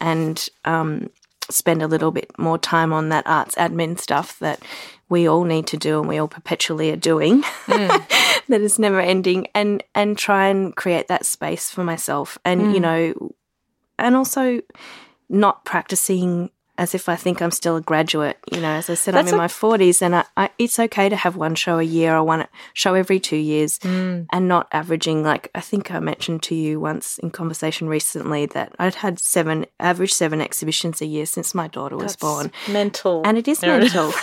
[0.00, 1.10] And, um,
[1.50, 4.60] spend a little bit more time on that arts admin stuff that
[5.08, 7.42] we all need to do and we all perpetually are doing.
[7.66, 8.04] Mm.
[8.48, 12.78] That is never ending and and try and create that space for myself and you
[12.78, 12.80] mm.
[12.80, 13.34] know
[13.98, 14.62] and also
[15.28, 18.38] not practicing as if I think I'm still a graduate.
[18.52, 20.78] You know, as I said, That's I'm in a- my 40s and I, I, it's
[20.78, 24.26] okay to have one show a year or one show every two years mm.
[24.30, 25.24] and not averaging.
[25.24, 29.66] Like, I think I mentioned to you once in conversation recently that I'd had seven,
[29.80, 32.52] average seven exhibitions a year since my daughter was born.
[32.68, 33.22] mental.
[33.24, 34.12] And it is mental.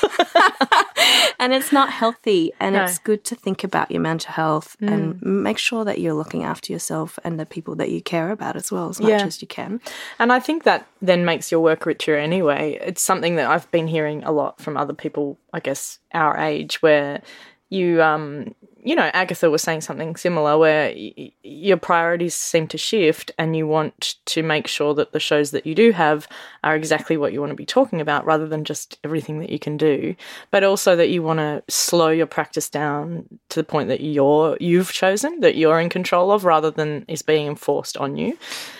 [1.39, 2.53] and it's not healthy.
[2.61, 2.85] And No.
[2.85, 5.21] it's good to think about your mental health and mm.
[5.21, 8.71] make sure that you're looking after yourself and the people that you care about as
[8.71, 9.25] well, as much Yeah.
[9.25, 9.81] as you can.
[10.19, 12.44] And I think that then makes your work richer anyway.
[12.53, 16.81] It's something that I've been hearing a lot from other people, I guess, our age,
[16.81, 17.21] where
[17.69, 18.53] you, um,
[18.85, 23.55] you know, Agatha was saying something similar, where y- your priorities seem to shift, and
[23.55, 26.27] you want to make sure that the shows that you do have
[26.63, 29.59] are exactly what you want to be talking about, rather than just everything that you
[29.59, 30.15] can do.
[30.51, 34.55] But also that you want to slow your practice down to the point that you're
[34.59, 38.37] you've chosen, that you're in control of, rather than is being enforced on you.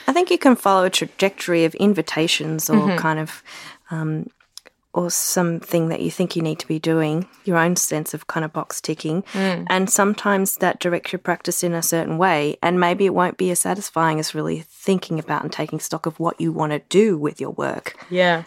[0.08, 3.42] I think you can follow a trajectory of invitations or kind of,
[3.90, 4.28] um,
[4.96, 8.46] or something that you think you need to be doing, your own sense of kind
[8.46, 9.24] of box ticking.
[9.34, 9.68] Mm.
[9.70, 12.58] And sometimes that directs your practice in a certain way.
[12.64, 16.18] And maybe it won't be as satisfying as really thinking about and taking stock of
[16.18, 17.98] what you want to do with your work.
[18.10, 18.44] Yeah.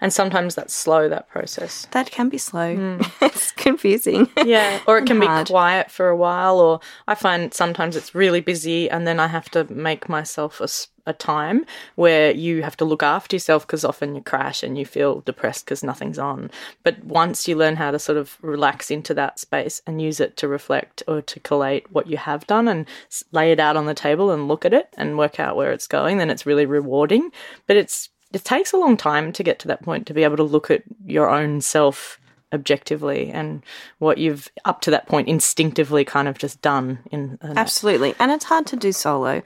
[0.00, 1.86] And sometimes that's slow, that process.
[1.92, 2.76] That can be slow.
[2.76, 3.00] Hmm.
[3.24, 4.28] it's confusing.
[4.44, 4.80] Yeah.
[4.86, 8.90] Or it can be quiet for a while, or I find sometimes it's really busy,
[8.90, 10.60] and then I have to make myself
[11.06, 14.86] a time where you have to look after yourself because often you crash and you
[14.86, 16.50] feel depressed because nothing's on.
[16.82, 20.36] But once you learn how to sort of relax into that space and use it
[20.38, 22.86] to reflect or to collate what you have done and
[23.32, 25.86] lay it out on the table and look at it and work out where it's
[25.86, 27.30] going, then it's really rewarding.
[27.66, 30.36] But it's it takes a long time to get to that point to be able
[30.36, 32.18] to look at your own self
[32.52, 33.62] objectively and
[33.98, 38.14] what you've up to that point instinctively kind of just done in an Absolutely.
[38.18, 39.42] And it's hard to do solo.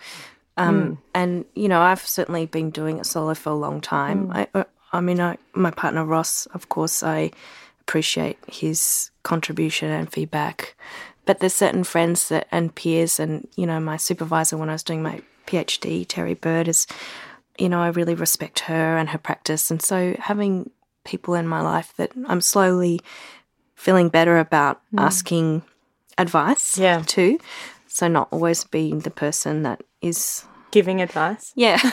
[0.56, 4.30] Um, And, you know, I've certainly been doing it solo for a long time.
[4.30, 7.32] I, uh, I mean, I, my partner Ross, of course, I
[7.80, 10.76] appreciate his contribution and feedback.
[11.26, 14.82] But there's certain friends that and peers, and, you know, my supervisor when I was
[14.82, 16.86] doing my PhD, Terri Bird, is,
[17.58, 19.70] you know, I really respect her and her practice.
[19.70, 20.70] And so having
[21.04, 23.00] people in my life that I'm slowly
[23.74, 24.98] feeling better about hmm.
[24.98, 25.62] asking
[26.18, 27.02] advice Yeah.
[27.06, 27.38] too.
[27.86, 31.78] So not always being the person that is giving advice yeah.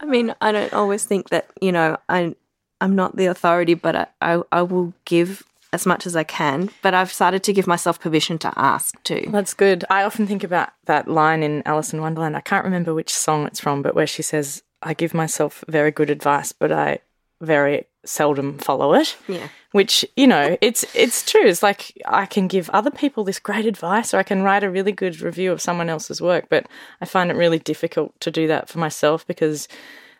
[0.00, 2.34] I mean, I don't always think that, you know, I
[2.80, 6.70] I'm not the authority, but I, I, I will give as much as I can.
[6.82, 9.26] But I've started to give myself permission to ask too.
[9.28, 9.84] That's good.
[9.90, 12.36] I often think about that line in Alice in Wonderland.
[12.36, 15.90] I can't remember which song it's from, but where she says, I give myself very
[15.90, 17.00] good advice, but I
[17.40, 19.16] very seldom follow it.
[19.28, 19.48] Yeah.
[19.72, 21.46] Which, you know, it's it's true.
[21.46, 24.70] It's like I can give other people this great advice or I can write a
[24.70, 26.66] really good review of someone else's work, but
[27.00, 29.68] I find it really difficult to do that for myself because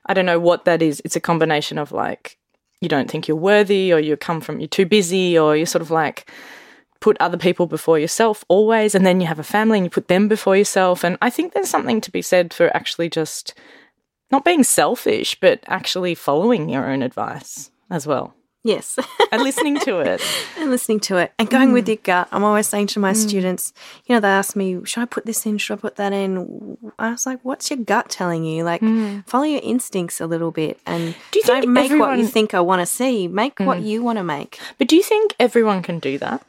[0.07, 1.03] I don't know what that is.
[1.05, 2.39] It's a combination of like
[2.81, 5.83] you don't think you're worthy or you come from you're too busy or you're sort
[5.83, 6.31] of like
[7.01, 10.09] put other people before yourself always and then you have a family and you put
[10.09, 11.05] them before yourself.
[11.05, 13.55] And i think there's something to be said for actually just
[14.31, 18.99] not being selfish but actually following your own advice as well Yes.
[19.33, 20.21] and listening to it
[20.59, 21.89] and listening to it and going with mm.
[21.89, 22.29] your gut.
[22.31, 23.17] I'm always saying to my mm.
[23.17, 23.73] students,
[24.05, 25.57] you know, they ask me, should I put this in?
[25.57, 26.77] Should I put that in?
[26.99, 28.63] I was like, what's your gut telling you?
[28.65, 29.27] Like, mm.
[29.27, 32.61] follow your instincts a little bit and do you don't make what you think I
[32.61, 33.29] want to see.
[33.29, 34.59] Make what you want to make.
[34.77, 36.45] but do you think everyone can do that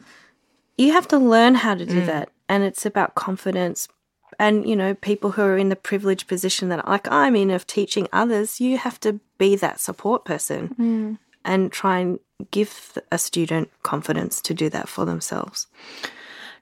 [0.78, 2.30] You have to learn how to do that.
[2.50, 3.88] And it's about confidence.
[4.38, 7.66] And, you know, people who are in the privileged position that, like I'm in, of
[7.68, 12.20] teaching others, you have to be that support person and try and
[12.52, 15.68] give a student confidence to do that for themselves.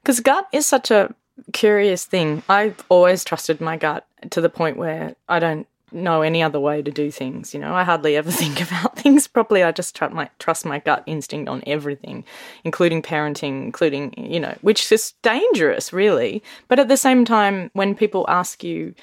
[0.02, 1.14] Because gut is such a
[1.52, 2.42] curious thing.
[2.48, 6.82] I've always trusted my gut to the point where I don't know any other way
[6.82, 7.52] to do things.
[7.52, 9.62] You know, I hardly ever think about things properly.
[9.62, 12.24] I just trust my trust my gut instinct on everything,
[12.64, 16.42] including parenting, including you know, which is dangerous, really.
[16.68, 18.94] But at the same time, when people ask you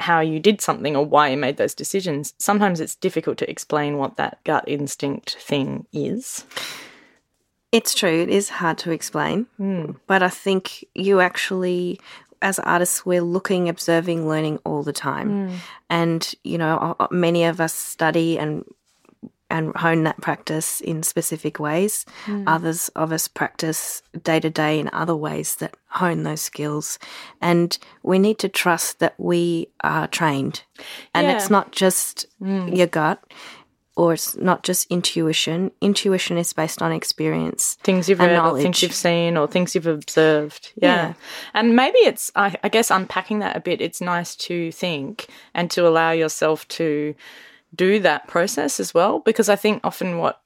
[0.00, 3.98] how you did something or why you made those decisions, sometimes it's difficult to explain
[3.98, 6.44] what that gut instinct thing is.
[7.72, 8.22] It's true.
[8.22, 9.46] It is hard to explain.
[9.56, 9.92] Hmm.
[10.06, 12.00] But I think you actually,
[12.40, 15.48] as artists, we're looking, observing, learning all the time.
[15.48, 15.54] Hmm.
[15.90, 18.64] And, you know, many of us study and
[19.50, 22.04] and hone that practice in specific ways.
[22.24, 22.44] Hmm.
[22.46, 26.98] Others of us practice day to day in other ways that hone those skills.
[27.40, 30.62] And we need to trust that we are trained.
[31.14, 31.36] And Yeah.
[31.36, 32.68] it's not just hmm.
[32.68, 33.22] your gut
[33.96, 35.72] or it's not just intuition.
[35.80, 37.76] Intuition is based on experience.
[37.82, 40.72] things you've read or things you've seen or things you've observed.
[40.76, 40.94] Yeah.
[40.94, 41.14] Yeah.
[41.52, 45.68] And maybe it's, I, I guess, unpacking that a bit, it's nice to think and
[45.72, 47.14] to allow yourself to
[47.74, 49.20] do that process as well.
[49.20, 50.40] Because I think often what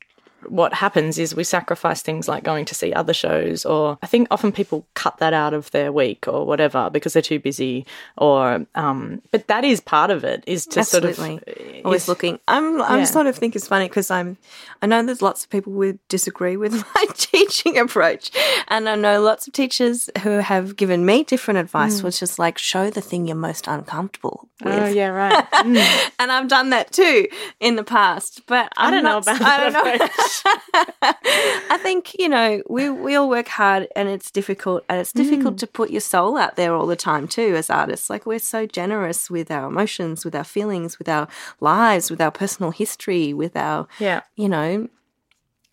[0.48, 4.28] what happens is we sacrifice things like going to see other shows or I think
[4.30, 7.86] often people cut that out of their week or whatever because they're too busy
[8.16, 11.38] or um but that is part of it is to Absolutely.
[11.38, 12.38] sort of Always is- looking.
[12.46, 12.80] I'm.
[12.82, 13.04] I'm Yeah.
[13.04, 14.36] sort of think it's funny because I'm.
[14.82, 18.30] I know there's lots of people who disagree with my teaching approach,
[18.68, 22.58] and I know lots of teachers who have given me different advice, which is like
[22.58, 24.74] show the thing you're most uncomfortable with.
[24.74, 25.44] Oh yeah, right.
[25.62, 26.10] Mm.
[26.18, 27.28] And I've done that too
[27.60, 30.06] in the past, but I'm I don't know about I don't know.
[30.44, 35.16] I think you know we we all work hard, and it's difficult, and it's Mm.
[35.16, 37.54] difficult to put your soul out there all the time too.
[37.56, 41.28] As artists, like we're so generous with our emotions, with our feelings, with our
[41.60, 44.20] lives, with our personal history, with our Yeah.
[44.36, 44.88] you know,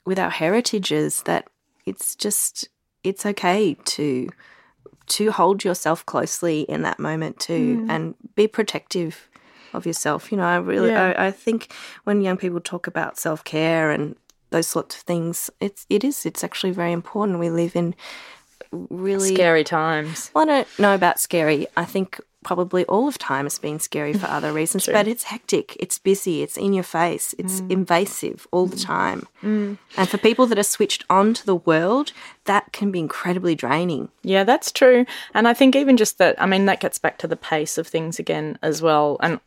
[0.06, 1.48] with our heritages that
[1.86, 2.70] it's just
[3.04, 4.30] it's okay to
[5.08, 9.28] to hold yourself closely in that moment too and be protective
[9.74, 10.32] of yourself.
[10.32, 11.14] You know, I really Yeah.
[11.18, 14.16] I, I think when young people talk about self care and
[14.50, 17.40] those sorts of things, it's it is it's actually very important.
[17.40, 17.96] We live in
[18.72, 20.32] really Scary times.
[20.34, 21.68] well, I don't know about scary.
[21.76, 25.76] I think probably all of time has been scary for other reasons, but it's hectic,
[25.80, 27.72] it's busy, it's in your face, it's mm.
[27.72, 28.86] invasive all the mm.
[28.86, 29.28] time.
[29.44, 29.78] Mm.
[29.98, 32.14] And for people that are switched on to the world,
[32.46, 34.10] that can be incredibly draining.
[34.24, 35.06] Yeah, that's true.
[35.34, 37.88] And I think even just that, I mean, that gets back to the pace of
[37.88, 39.18] things again as well.
[39.22, 39.40] And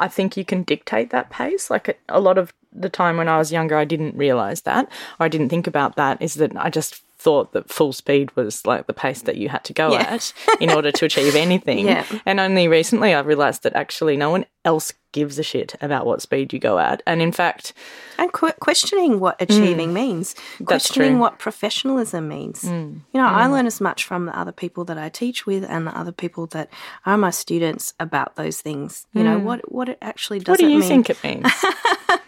[0.00, 1.70] I think you can dictate that pace.
[1.70, 4.86] Like a, lot of the time when I was younger, I didn't realize that
[5.18, 8.64] or I didn't think about that, is that I just thought that full speed was
[8.66, 10.14] like the pace that you had to go Yeah.
[10.14, 11.86] at in order to achieve anything.
[11.86, 12.04] Yeah.
[12.24, 16.22] And only recently I realized that actually no one else gives a shit about what
[16.22, 17.02] speed you go at.
[17.06, 17.72] And in fact,
[18.16, 19.94] And que- questioning what achieving mm.
[19.94, 22.62] means, questioning what professionalism means.
[22.62, 23.00] Mm.
[23.12, 23.52] You know, I mm.
[23.52, 26.46] learn as much from the other people that I teach with and the other people
[26.48, 26.70] that
[27.04, 29.06] are my students about those things.
[29.12, 30.88] You know, what what it actually does what do it you mean.
[30.88, 31.46] think it means?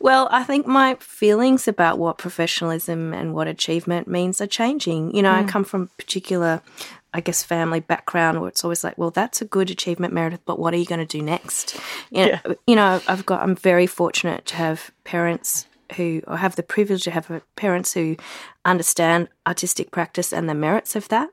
[0.00, 5.14] Well, I think my feelings about what professionalism and what achievement means are changing.
[5.14, 6.62] You know, I come from a particular,
[7.12, 10.58] I guess, family background where it's always like, well, that's a good achievement, Meredith, but
[10.58, 11.78] what are you going to do next?
[12.10, 16.56] You know, you know, I've got, I'm very fortunate to have parents who, or have
[16.56, 18.16] the privilege to have parents who
[18.64, 21.28] understand artistic practice and the merits of that,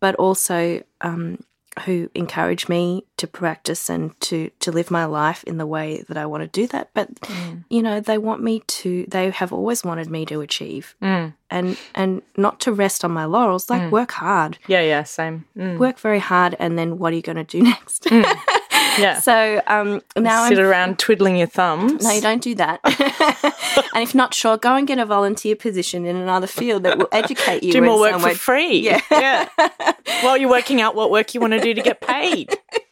[0.00, 1.42] but also, um,
[1.84, 6.16] who encourage me to practice and to to live my life in the way that
[6.16, 6.90] I want to do that.
[6.94, 7.64] But mm.
[7.68, 9.04] you know, they want me to.
[9.08, 11.34] They have always wanted me to achieve, mm.
[11.50, 13.68] and and not to rest on my laurels.
[13.68, 13.90] Like mm.
[13.90, 15.44] work hard, yeah, yeah, same.
[15.56, 18.06] Mm, work very hard, and then what are you going to do next?
[18.98, 19.20] Yeah.
[19.20, 20.64] so um, now Sit I'm.
[20.64, 22.02] around twiddling your thumbs.
[22.02, 22.80] No, you don't do that.
[23.94, 27.08] and if not sure, go and get a volunteer position in another field that will
[27.12, 27.72] educate you.
[27.72, 28.32] do more work some way.
[28.32, 28.78] for free.
[28.78, 29.00] Yeah.
[29.10, 29.48] yeah.
[30.22, 32.56] While you're working out what work you want to do to get paid.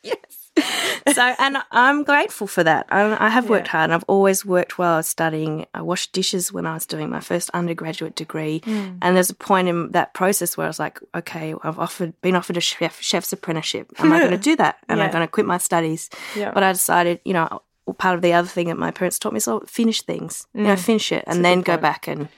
[1.12, 2.86] so and I'm grateful for that.
[2.90, 5.66] I, I have worked hard, and I've always worked while I was studying.
[5.74, 8.98] I washed dishes when I was doing my first undergraduate degree, Hmm.
[9.02, 12.36] and there's a point in that process where I was like, okay, I've offered been
[12.36, 13.92] offered a chef chef's apprenticeship.
[13.98, 14.78] Am I going to do that?
[14.88, 16.08] Am I going to quit my studies?
[16.36, 16.52] Yeah.
[16.52, 17.62] But I decided, you know.
[17.98, 20.62] Part of the other thing that my parents taught me is, oh, finish things, you
[20.62, 22.30] know, finish it, and then go back and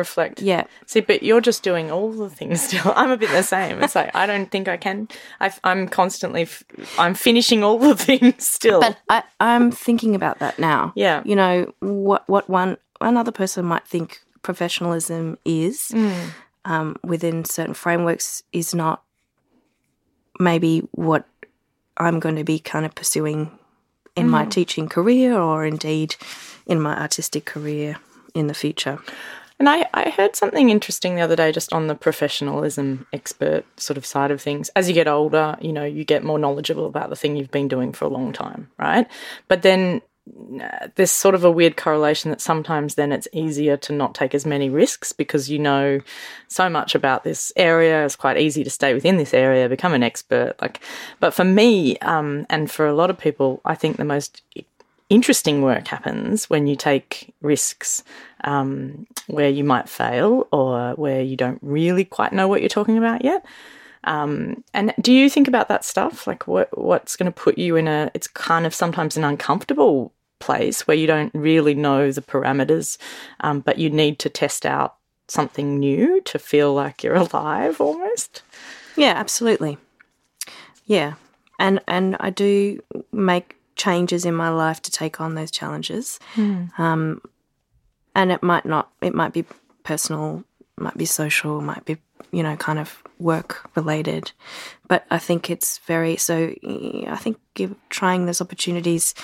[0.00, 0.40] Reflect.
[0.40, 2.92] yeah, See, but you're just doing all the things still.
[2.96, 3.82] I'm a bit the same.
[3.82, 5.08] It's like I don't think I can.
[5.40, 6.42] I, am constantly.
[6.42, 6.64] F-
[6.98, 8.80] I'm finishing all the things still.
[8.80, 10.92] But I, I'm thinking about that now.
[10.96, 11.22] Yeah.
[11.24, 15.92] You know, what what one another person might think professionalism is
[16.64, 19.02] um, within certain frameworks is not
[20.38, 21.26] maybe what
[21.96, 23.50] I'm going to be kind of pursuing
[24.16, 26.16] in my teaching career or indeed
[26.66, 27.96] in my artistic career
[28.34, 28.98] in the future.
[29.60, 33.98] And I, I heard something interesting the other day just on the professionalism expert sort
[33.98, 34.70] of side of things.
[34.70, 37.68] As you get older, you know, you get more knowledgeable about the thing you've been
[37.68, 39.06] doing for a long time, right?
[39.48, 40.00] But then
[40.62, 44.34] uh, there's sort of a weird correlation that sometimes then it's easier to not take
[44.34, 46.00] as many risks because you know
[46.48, 48.02] so much about this area.
[48.06, 50.54] It's quite easy to stay within this area, become an expert.
[50.62, 50.80] Like,
[51.18, 54.40] but for me, um, and for a lot of people, I think the most
[55.10, 58.02] interesting work happens when you take risks
[58.44, 62.98] um, where you might fail or where you don't really quite know what you're talking
[62.98, 63.44] about yet.
[64.04, 66.26] Um, and do you think about that stuff?
[66.26, 68.10] Like what what's going to put you in a?
[68.14, 72.96] It's kind of sometimes an uncomfortable place where you don't really know the parameters,
[73.40, 74.96] um, but you need to test out
[75.28, 78.42] something new to feel like you're alive almost.
[78.96, 79.78] Yeah, absolutely.
[80.86, 81.14] Yeah.
[81.58, 82.82] And and I do
[83.12, 86.18] make changes in my life to take on those challenges.
[86.78, 87.22] Um,
[88.14, 89.44] and it might not it might be
[89.82, 90.44] personal,
[90.76, 91.96] might be social, might be,
[92.32, 94.32] you know, kind of work related.
[94.88, 99.14] But I think it's very so I think give, trying those opportunities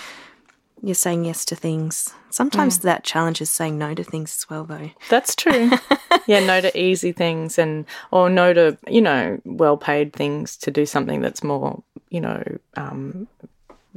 [0.82, 2.12] you're saying yes to things.
[2.30, 4.90] Sometimes that challenge is saying no to things as well though.
[5.08, 5.70] That's true.
[6.26, 10.70] yeah, no to easy things and or no to, you know, well paid things to
[10.70, 12.42] do something that's more, you know,
[12.76, 13.26] um,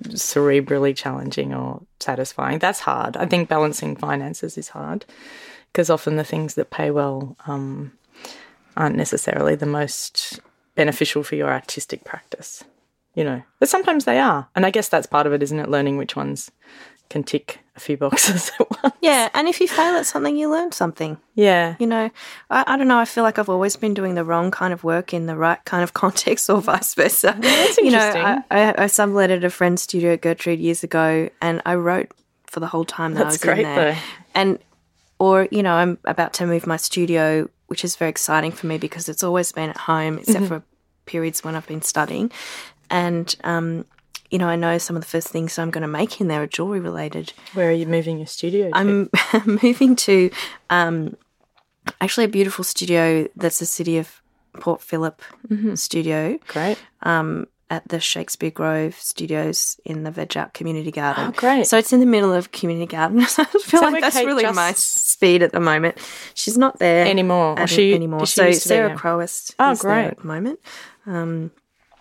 [0.09, 2.59] cerebrally challenging or satisfying.
[2.59, 3.17] That's hard.
[3.17, 5.05] I think balancing finances is hard
[5.71, 7.91] because often the things that pay well um,
[8.75, 10.39] aren't necessarily the most
[10.75, 12.63] beneficial for your artistic practice.
[13.15, 15.67] You know, but sometimes they are, and I guess that's part of it, isn't it?
[15.67, 16.51] Learning which ones
[17.09, 18.95] can tick a few boxes at once.
[19.01, 21.17] Yeah, and if you fail at something, you learn something.
[21.33, 22.11] Yeah, You know,
[22.49, 22.99] I, I don't know.
[22.99, 25.63] I feel like I've always been doing the wrong kind of work in the right
[25.65, 27.35] kind of context, or vice versa.
[27.39, 27.85] that's interesting.
[27.85, 28.43] You know.
[28.51, 32.11] I, I, I subletted a friend's studio at Gertrude years ago, and I wrote
[32.47, 33.93] for the whole time that I That's was great, in there.
[33.93, 33.99] though.
[34.35, 34.59] And
[35.19, 38.77] or you know, I'm about to move my studio, which is very exciting for me
[38.77, 40.47] because it's always been at home, except Mm-hmm.
[40.47, 40.63] for
[41.05, 42.31] periods when I've been studying.
[42.91, 43.85] And um,
[44.31, 46.43] you know, I know some of the first things I'm going to make in there
[46.43, 47.33] are jewelry related.
[47.53, 48.69] where are you moving your studio?
[48.69, 48.75] To?
[48.75, 49.09] I'm
[49.63, 50.29] moving to
[50.69, 51.15] um,
[52.01, 54.21] actually a beautiful studio that's the city of
[54.59, 55.75] Port Phillip Mm-hmm.
[55.75, 56.77] studio great.
[57.03, 61.27] um, at the Shakespeare Grove Studios in the Veg Out Community Garden.
[61.27, 61.67] Oh, great.
[61.67, 63.21] So it's in the middle of community garden.
[63.27, 65.97] So I feel like that's Kate really my speed at the moment.
[66.33, 67.53] She's not there Anymore.
[67.53, 68.21] Or at- she- anymore.
[68.25, 68.97] she so used to be Sarah there?
[68.97, 70.59] Crowest Oh, is there at the moment.
[71.05, 71.51] Um,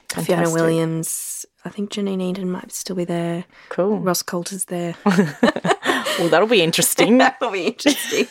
[0.08, 1.46] Fiona Williams.
[1.64, 3.44] I think Janine Eden might still be there.
[3.68, 3.98] Cool.
[3.98, 4.94] Ross Coulter's there.
[6.18, 7.18] Well, that'll be interesting.
[7.18, 8.26] That'll be interesting.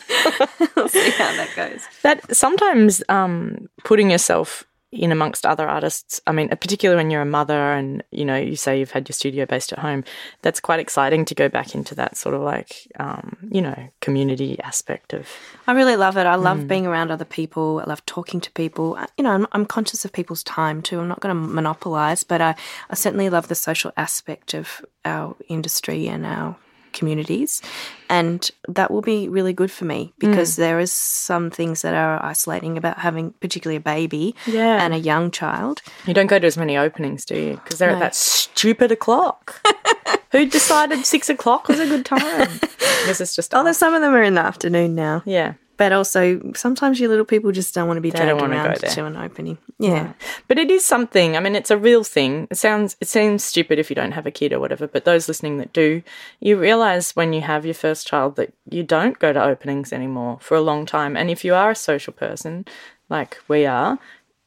[0.76, 1.80] we'll see how that goes.
[2.02, 7.26] that sometimes um, putting yourself in amongst other artists i mean particularly when you're a
[7.26, 10.02] mother and you know you say you've had your studio based at home
[10.40, 14.58] that's quite exciting to go back into that sort of like um, you know community
[14.60, 15.28] aspect of
[15.66, 16.24] I really love it.
[16.24, 16.68] I love Mm.
[16.68, 17.82] being around other people.
[17.84, 18.96] I love talking to people.
[19.18, 20.98] You know, I'm, I'm conscious of people's time too.
[20.98, 22.54] I'm not going to monopolize, but I,
[22.88, 26.56] I certainly love the social aspect of our industry and our
[26.98, 27.62] communities.
[28.10, 30.28] And that will be really good for me Mm.
[30.28, 34.82] because there is some things that are isolating about having particularly a baby Yeah.
[34.84, 35.82] and a young child.
[36.06, 39.60] you don't go to as many openings do you because they're at that stupid o'clock
[40.32, 42.48] who decided six o'clock was a good time
[43.06, 45.22] this is just Although some of them are in the afternoon now.
[45.26, 48.80] yeah But also, sometimes you little people just don't want to be don't dragged around
[48.80, 49.58] to an opening.
[49.78, 50.12] Yeah.
[50.48, 51.36] But it is something.
[51.36, 52.48] I mean, it's a real thing.
[52.50, 55.28] It sounds it seems stupid if you don't have a kid or whatever, but those
[55.28, 56.02] listening that do,
[56.40, 60.38] you realize when you have your first child that you don't go to openings anymore
[60.40, 61.16] for a long time.
[61.16, 62.66] And if you are a social person,
[63.08, 64.00] like we are,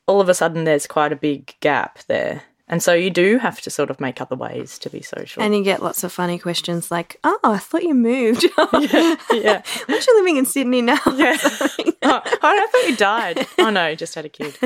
[0.07, 2.43] all of a sudden there's quite a big gap there.
[2.71, 5.43] And so you do have to sort of make other ways to be social.
[5.43, 8.43] And you get lots of funny questions like, "Oh, I thought you moved.
[8.73, 9.15] yeah.
[9.29, 9.61] yeah.
[9.89, 11.37] Aren't you living in Sydney now?" Yeah.
[12.23, 13.47] oh, I thought you died.
[13.59, 14.57] Oh no, just had a kid.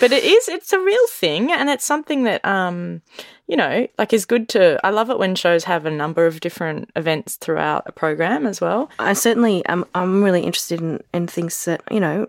[0.00, 3.00] But it is it's a real thing and it's something that um
[3.46, 6.40] you know, like is good to I love it when shows have a number of
[6.40, 8.90] different events throughout a program as well.
[8.98, 9.84] I certainly am.
[9.94, 12.26] I'm really interested in, in things that you know,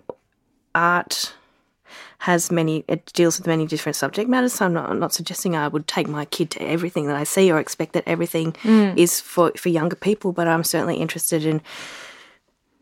[0.76, 1.34] art
[2.26, 2.84] has many.
[2.88, 4.53] It deals with many different subject matters.
[4.53, 7.23] So I'm not, I'm not suggesting I would take my kid to everything that I
[7.23, 8.97] see or expect that everything mm.
[8.97, 10.32] is for for younger people.
[10.32, 11.61] But I'm certainly interested in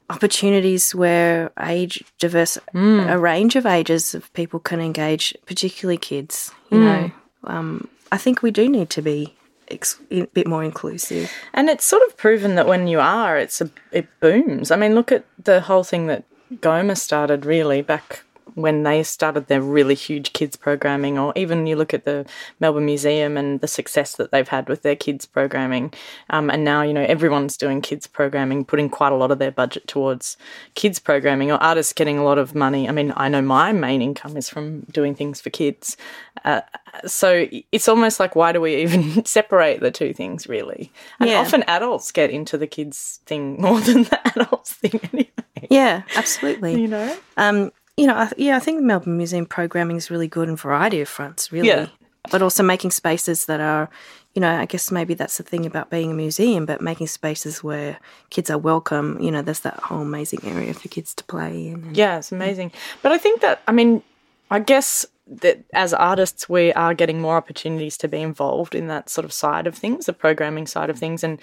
[0.10, 3.10] opportunities where age diverse mm.
[3.10, 6.84] a range of ages of people can engage particularly kids you mm.
[6.84, 7.12] know
[7.46, 9.34] um, i think we do need to be
[9.70, 13.62] ex- a bit more inclusive And it's sort of proven that when you are, it's
[13.62, 14.72] a it booms.
[14.72, 16.24] I mean, look at the whole thing that
[16.56, 18.24] Goma started really back
[18.56, 22.26] when they started their really huge kids programming, or even you look at the
[22.60, 25.94] Melbourne Museum and the success that they've had with their kids programming.
[26.30, 29.52] Um, and now, you know, everyone's doing kids programming, putting quite a lot of their
[29.52, 30.38] budget towards
[30.76, 32.88] kids programming, or artists getting a lot of money.
[32.88, 35.98] I mean, I know my main income is from doing things for kids.
[36.46, 36.62] Uh,
[37.06, 40.92] so it's almost like, why do we even separate the two things, really?
[41.20, 41.40] And Yeah.
[41.40, 45.30] often adults get into the kids thing more than the adults thing anyway.
[45.70, 47.18] yeah absolutely You know?
[47.38, 50.54] Um, you know, I, yeah, I think the Melbourne Museum programming is really good on
[50.56, 51.68] a variety of fronts, really.
[51.68, 51.88] Yeah.
[52.32, 53.90] But also making spaces that are,
[54.34, 57.62] you know, I guess maybe that's the thing about being a museum, but making spaces
[57.64, 59.20] where kids are welcome.
[59.22, 61.74] You know, there's that whole amazing area for kids to play in.
[61.84, 62.72] and- Yeah, it's amazing.
[63.02, 64.02] But I think that, I mean,
[64.50, 69.10] I guess that as artists, we are getting more opportunities to be involved in that
[69.10, 71.24] sort of side of things, the programming side of things.
[71.24, 71.40] And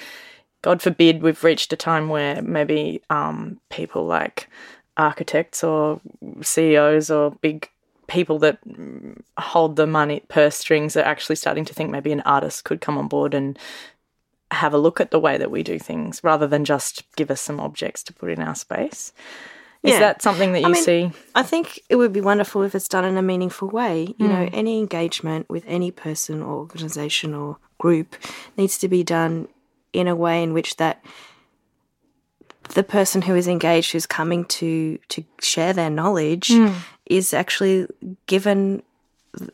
[0.62, 4.48] God forbid we've reached a time where maybe um, people like
[5.00, 6.00] architects or
[6.42, 7.68] CEOs or big
[8.06, 8.58] people that
[9.38, 12.98] hold the money purse strings are actually starting to think maybe an artist could come
[12.98, 13.58] on board and
[14.50, 17.40] have a look at the way that we do things rather than just give us
[17.40, 19.12] some objects to put in our space.
[19.84, 20.00] Is Yeah.
[20.00, 21.10] that something that you I mean, see?
[21.36, 24.14] I think it would be wonderful if it's done in a meaningful way.
[24.18, 24.50] You know, Mm.
[24.52, 28.16] any engagement with any person or organization or group
[28.56, 29.46] needs to be done
[29.92, 31.02] in a way in which that
[32.74, 36.74] the person who is engaged who's coming to to share their knowledge Mm.
[37.06, 37.86] is actually
[38.26, 38.82] given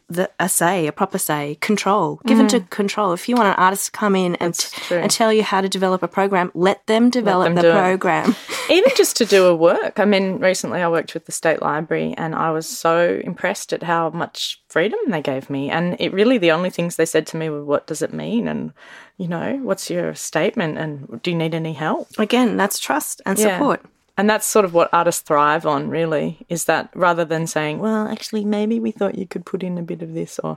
[0.08, 3.12] the, a say, a proper say, control, given to control.
[3.12, 4.88] If you want an artist to come in and, Mm.
[4.88, 8.34] T- and tell you how to develop a program, let them develop them the program.
[8.70, 9.98] Even just to do a work.
[10.00, 13.82] I mean, recently I worked with the State Library and I was so impressed at
[13.82, 15.70] how much freedom they gave me.
[15.70, 18.48] And it really, the only things they said to me were, what does it mean?
[18.48, 18.72] And,
[19.18, 20.78] you know, what's your statement?
[20.78, 22.08] And do you need any help?
[22.18, 23.56] Again, that's trust and Yeah.
[23.58, 23.84] support.
[24.18, 28.08] And that's sort of what artists thrive on, really, is that rather than saying, well,
[28.08, 30.56] actually, maybe we thought you could put in a bit of this, or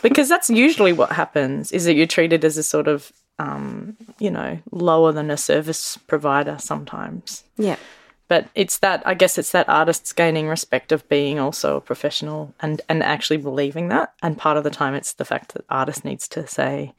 [0.00, 4.30] because that's usually what happens, is that you're treated as a sort of, um, you
[4.30, 7.44] know, lower than a service provider sometimes.
[7.58, 7.76] Yeah.
[8.28, 12.54] But it's that, I guess it's that artists gaining respect of being also a professional
[12.60, 14.14] and, and actually believing that.
[14.22, 16.94] And part of the time, it's the fact that artist needs to say,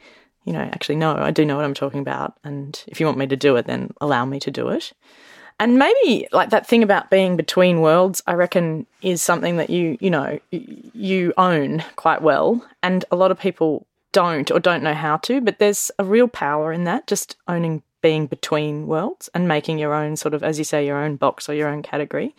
[0.45, 2.35] you know, actually, no, I do know what I'm talking about.
[2.43, 4.93] And if you want me to do it, then allow me to do it.
[5.59, 9.97] And maybe like that thing about being between worlds, I reckon is something that you,
[9.99, 12.63] you know, you own quite well.
[12.83, 16.27] And a lot of people don't or don't know how to, but there's a real
[16.27, 20.59] power in that, just owning being between worlds and making your own sort of, as
[20.59, 22.35] you say, your own box or your own category.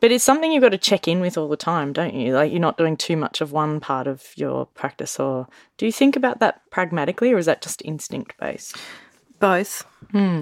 [0.00, 2.32] But it's something you've got to check in with all the time, don't you?
[2.32, 5.92] Like you're not doing too much of one part of your practice, or do you
[5.92, 8.76] think about that pragmatically, or is that just instinct based?
[9.38, 9.84] Both.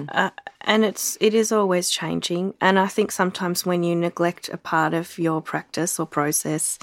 [0.09, 0.29] Uh,
[0.61, 2.53] and it's it is always changing.
[2.61, 6.79] And i think sometimes when you neglect a part of your practice or process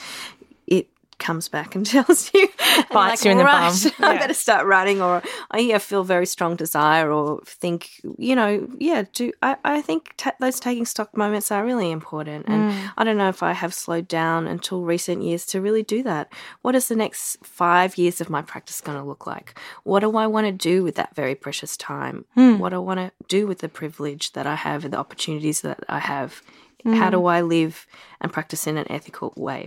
[1.28, 2.46] comes back and tells you
[2.76, 4.20] and Bites you in the "Right, bum." i Yeah.
[4.22, 5.22] better start writing or
[5.56, 7.80] i yeah, feel very strong desire or think
[8.28, 8.50] you know
[8.88, 12.92] yeah do i, I think ta those taking stock moments are really important and Mm.
[12.98, 16.24] i don't know if i have slowed down until recent years to really do that
[16.64, 17.24] what is the next
[17.62, 19.48] five years of my practice going to look like
[19.90, 22.58] what do i want to do with that very precious time Hmm.
[22.60, 25.60] what do i want to do with the privilege that i have and the opportunities
[25.66, 26.30] that i have
[26.84, 26.94] Hmm.
[27.00, 27.74] how do i live
[28.20, 29.62] and practice in an ethical way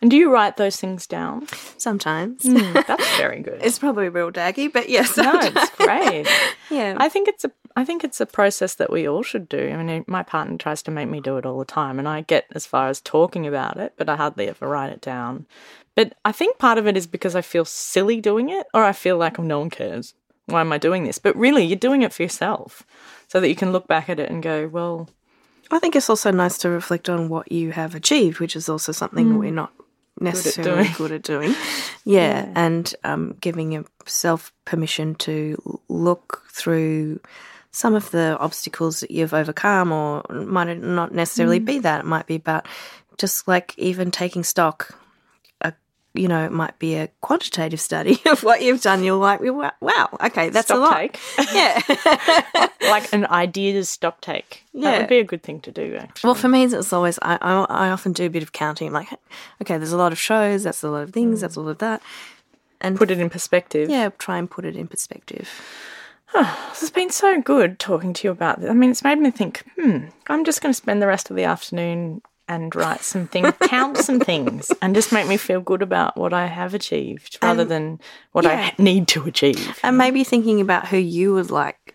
[0.00, 1.46] And do you write those things down?
[1.78, 3.60] sometimes hmm, That's very good.
[3.62, 6.26] it's probably real daggy but yes no, it's great.
[6.70, 9.70] yeah I think it's a I think it's a process that we all should do.
[9.70, 12.20] I mean, my partner tries to make me do it all the time, and I
[12.20, 15.46] get as far as talking about it, but I hardly ever write it down.
[15.94, 18.92] But I think part of it is because I feel silly doing it, or I
[18.92, 20.14] feel like oh, no one cares.
[20.46, 21.18] Why am I doing this?
[21.18, 22.82] But really, you're doing it for yourself,
[23.28, 25.08] so that you can look back at it and go, well,
[25.72, 28.92] I think it's also nice to reflect on what you have achieved, which is also
[28.92, 29.72] something we're not
[30.20, 30.94] necessarily doing.
[30.96, 31.54] good at doing.
[32.04, 37.20] Yeah, and um, giving yourself permission to look through
[37.70, 42.00] some of the obstacles that you've overcome, or might not necessarily be that.
[42.00, 42.66] It might be about
[43.18, 44.98] just like even taking stock.
[46.14, 49.02] You know, it might be a quantitative study of what you've done.
[49.02, 49.40] You're like,
[49.80, 50.94] wow, okay, that's a lot.
[50.94, 51.18] take,
[51.54, 51.80] Yeah.
[52.82, 54.62] like an ideas stock take.
[54.74, 54.98] That Yeah.
[54.98, 55.96] would be a good thing to do.
[55.96, 56.28] Actually.
[56.28, 58.88] Well, for me, it's always I, I I often do a bit of counting.
[58.88, 59.08] I'm Like,
[59.62, 60.64] okay, there's a lot of shows.
[60.64, 61.40] That's a lot of things.
[61.40, 62.02] That's all of that.
[62.80, 63.88] And Put it in perspective.
[63.88, 65.48] yeah, try and put it in perspective.
[66.34, 68.70] It's been so good talking to you about this.
[68.70, 71.36] I mean, it's made me think, hmm, I'm just going to spend the rest of
[71.36, 75.80] the afternoon and write some things, count some things, and just make me feel good
[75.80, 77.98] about what I have achieved rather than
[78.32, 78.70] what yeah.
[78.70, 79.80] I need to achieve.
[79.82, 81.94] And maybe thinking about who you would like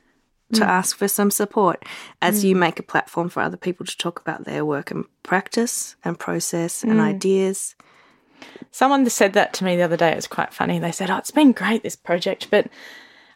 [0.54, 0.68] to mm.
[0.68, 1.84] ask for some support
[2.24, 2.60] as you mm.
[2.60, 6.84] make a platform for other people to talk about their work and practice and process
[6.84, 7.02] and mm.
[7.02, 7.76] ideas.
[8.72, 10.12] Someone said that to me the other day.
[10.12, 10.80] It was quite funny.
[10.80, 12.68] They said, Oh, it's been great, this project, but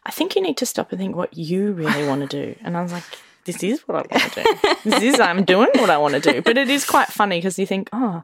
[0.04, 2.58] I think you need to stop and think what you really want to do.
[2.64, 3.04] And I was like,
[3.44, 4.90] This is what I want to do.
[4.90, 6.42] This is, I'm doing what I want to do.
[6.42, 8.22] But it is quite funny because you think, Oh,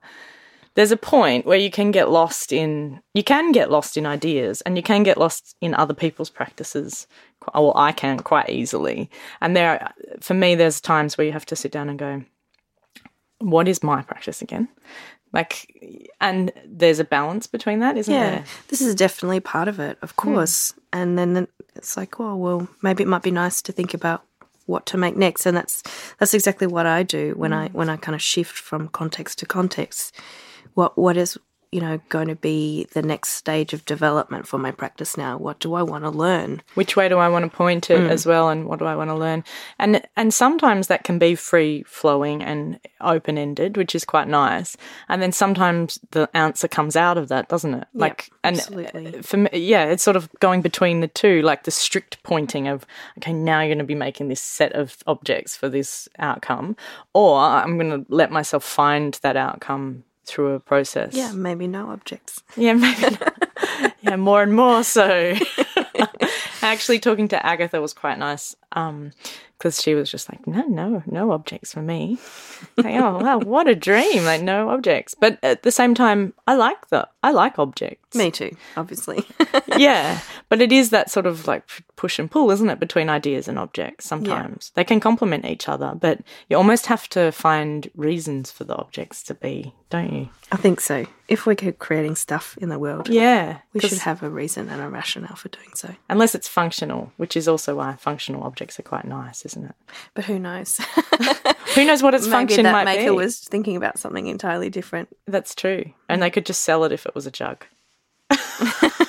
[0.75, 4.61] there's a point where you can get lost in, you can get lost in ideas
[4.61, 7.09] and you can get lost in other people's practices.
[7.53, 9.11] Well, I can quite easily.
[9.41, 12.23] And there, for me, there's times where you have to sit down and go,
[13.39, 14.69] What is my practice again?
[15.33, 18.45] Like, and there's a balance between that, isn't Yeah, there?
[18.69, 20.35] this is definitely part of it, of hmm.
[20.35, 20.75] course.
[20.93, 24.23] And then it's like, oh well, maybe it might be nice to think about
[24.69, 25.83] what to make next, and that's
[26.19, 27.57] that's exactly what I do when mm.
[27.57, 30.15] I when I kind of shift from context to context.
[30.75, 31.39] What what is
[31.71, 35.37] you know, going to be the next stage of development for my practice now?
[35.37, 36.63] What do I want to learn?
[36.75, 38.09] Which way do I want to point it mm.
[38.09, 39.45] as well, and what do I want to learn?
[39.79, 44.77] And and sometimes that can be free flowing and open ended, which is quite nice.
[45.09, 47.87] And then sometimes the answer comes out of that, doesn't it?
[47.93, 49.19] Like, and absolutely.
[49.19, 52.69] Uh, for me, yeah, it's sort of going between the two, like the strict pointing
[52.69, 52.87] of,
[53.19, 56.77] okay, now you're going to be making this set of objects for this outcome,
[57.13, 61.15] or I'm going to let myself find that outcome through a process.
[61.15, 62.43] Yeah, maybe no objects.
[62.57, 63.03] Yeah, maybe.
[63.03, 63.91] No.
[64.03, 65.35] yeah, more and more so.
[66.63, 69.13] Actually, talking to Agatha was quite nice um,
[69.57, 72.19] because she was just like, no, no, no objects for me.
[72.77, 74.25] Like, oh, wow, what a dream!
[74.25, 75.15] Like, no objects.
[75.15, 78.17] But at the same time, I like the I like objects.
[78.17, 79.25] Me too, obviously.
[79.77, 81.65] yeah, but it is that sort of like
[81.97, 84.07] push and pull, isn't it, between ideas and objects?
[84.07, 88.75] Sometimes they can complement each other, but you almost have to find reasons for the
[88.77, 90.29] objects to be, don't you?
[90.53, 91.07] I think so.
[91.29, 94.81] If we keep creating stuff in the world, Yeah, we should have a reason and
[94.81, 95.95] a rationale for doing so.
[96.09, 99.75] unless it's functional, which is also why functional objects are quite nice, isn't it?
[100.15, 100.81] But who knows?
[101.75, 103.17] Who knows what its Maybe function that might maker be?
[103.17, 105.09] was thinking about something entirely different.
[105.27, 107.65] That's true, and they could just sell it if it was a jug.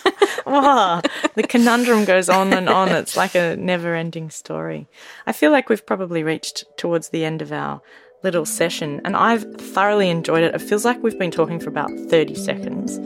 [0.50, 1.02] wow,
[1.36, 2.90] the conundrum goes on and on.
[2.90, 4.88] It's like a never-ending story.
[5.26, 7.82] I feel like we've probably reached towards the end of our
[8.24, 10.54] little session, and I've thoroughly enjoyed it.
[10.54, 12.98] It feels like we've been talking for about thirty seconds.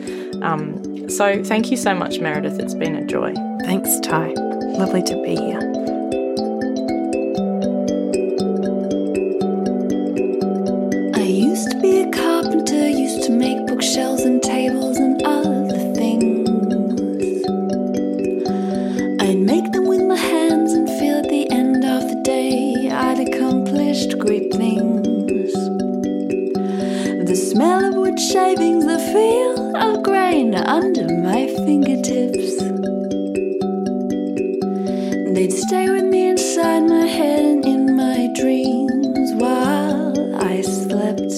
[0.41, 2.59] Um, so, thank you so much, Meredith.
[2.59, 3.33] It's been a joy.
[3.63, 4.33] Thanks, Ty.
[4.77, 5.59] Lovely to be here.
[11.15, 14.92] I used to be a carpenter, used to make bookshelves and tables
[27.53, 32.57] smell of wood shavings, the feel of grain under my fingertips.
[35.35, 41.31] They'd stay with me inside my head and in my dreams while I slept.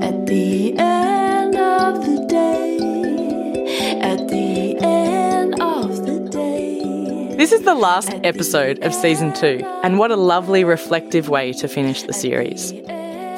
[0.00, 7.34] At the end of the day, at the end of the day.
[7.36, 11.66] This is the last episode of season two, and what a lovely reflective way to
[11.66, 12.72] finish the series.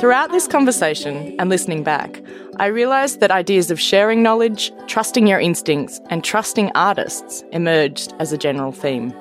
[0.05, 2.21] Throughout this conversation and listening back,
[2.59, 8.31] I realised that ideas of sharing knowledge, trusting your instincts, and trusting artists emerged as
[8.31, 9.15] a general theme.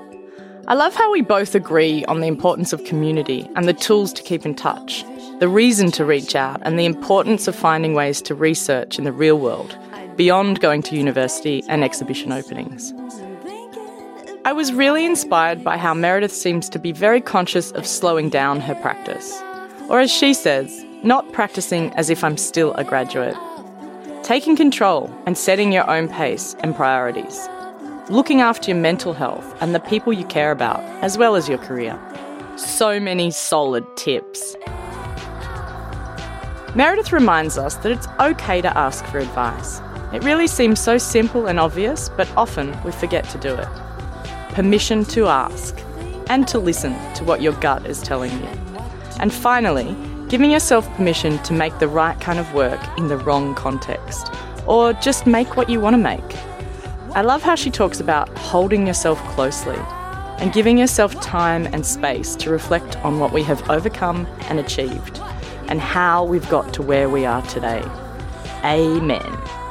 [0.68, 4.24] I love how we both agree on the importance of community and the tools to
[4.24, 5.06] keep in touch,
[5.40, 9.14] the reason to reach out, and the importance of finding ways to research in the
[9.14, 9.78] real world,
[10.18, 12.92] beyond going to university and exhibition openings.
[14.44, 18.60] I was really inspired by how Meredith seems to be very conscious of slowing down
[18.60, 19.42] her practice.
[19.94, 23.38] Or as she says, not practicing as if I'm still a graduate.
[24.24, 27.48] Taking control and setting your own pace and priorities.
[28.10, 31.60] Looking after your mental health and the people you care about, as well as your
[31.60, 32.00] career.
[32.58, 34.56] So many solid tips.
[36.74, 39.80] Meredith reminds us that it's okay to ask for advice.
[40.12, 43.68] It really seems so simple and obvious, but often we forget to do it
[44.54, 45.76] permission to ask,
[46.30, 48.73] and to listen to what your gut is telling you.
[49.24, 49.96] And finally,
[50.28, 54.28] giving yourself permission to make the right kind of work in the wrong context,
[54.68, 57.16] or just make what you want to make.
[57.16, 59.80] I love how she talks about holding yourself closely
[60.40, 65.22] and giving yourself time and space to reflect on what we have overcome and achieved,
[65.70, 67.82] and how we've got to where we are today.
[68.66, 69.63] Amen.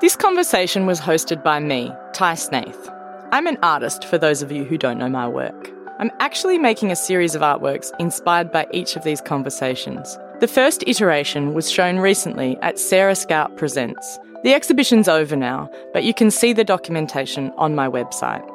[0.00, 2.88] This conversation was hosted by me, Ty Snaith.
[3.32, 5.70] I'm an artist for those of you who don't know my work.
[5.98, 10.18] I'm actually making a series of artworks inspired by each of these conversations.
[10.40, 14.18] The first iteration was shown recently at Sarah Scout Presents.
[14.42, 18.46] The exhibition's over now, but you can see the documentation on my website.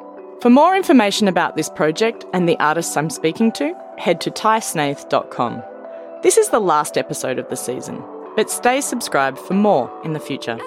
[0.42, 5.62] For more information about this project and the artists I'm speaking to, head to tysnaith.com.
[6.24, 8.02] This is the last episode of the season,
[8.34, 10.58] but stay subscribed for more in the future.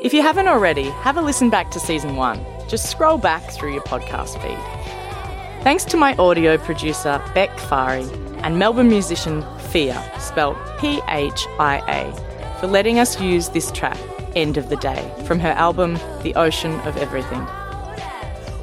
[0.00, 2.40] If you haven't already, have a listen back to season one.
[2.68, 5.64] Just scroll back through your podcast feed.
[5.64, 8.08] Thanks to my audio producer, Beck Fari,
[8.44, 13.98] and Melbourne musician Phia, spelled P H I A, for letting us use this track,
[14.36, 17.44] End of the Day, from her album The Ocean of Everything.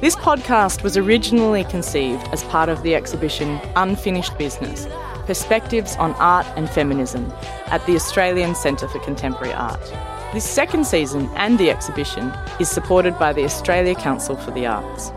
[0.00, 4.86] This podcast was originally conceived as part of the exhibition Unfinished Business
[5.26, 7.30] Perspectives on Art and Feminism
[7.66, 9.92] at the Australian Centre for Contemporary Art.
[10.36, 12.30] This second season and the exhibition
[12.60, 15.10] is supported by the Australia Council for the Arts.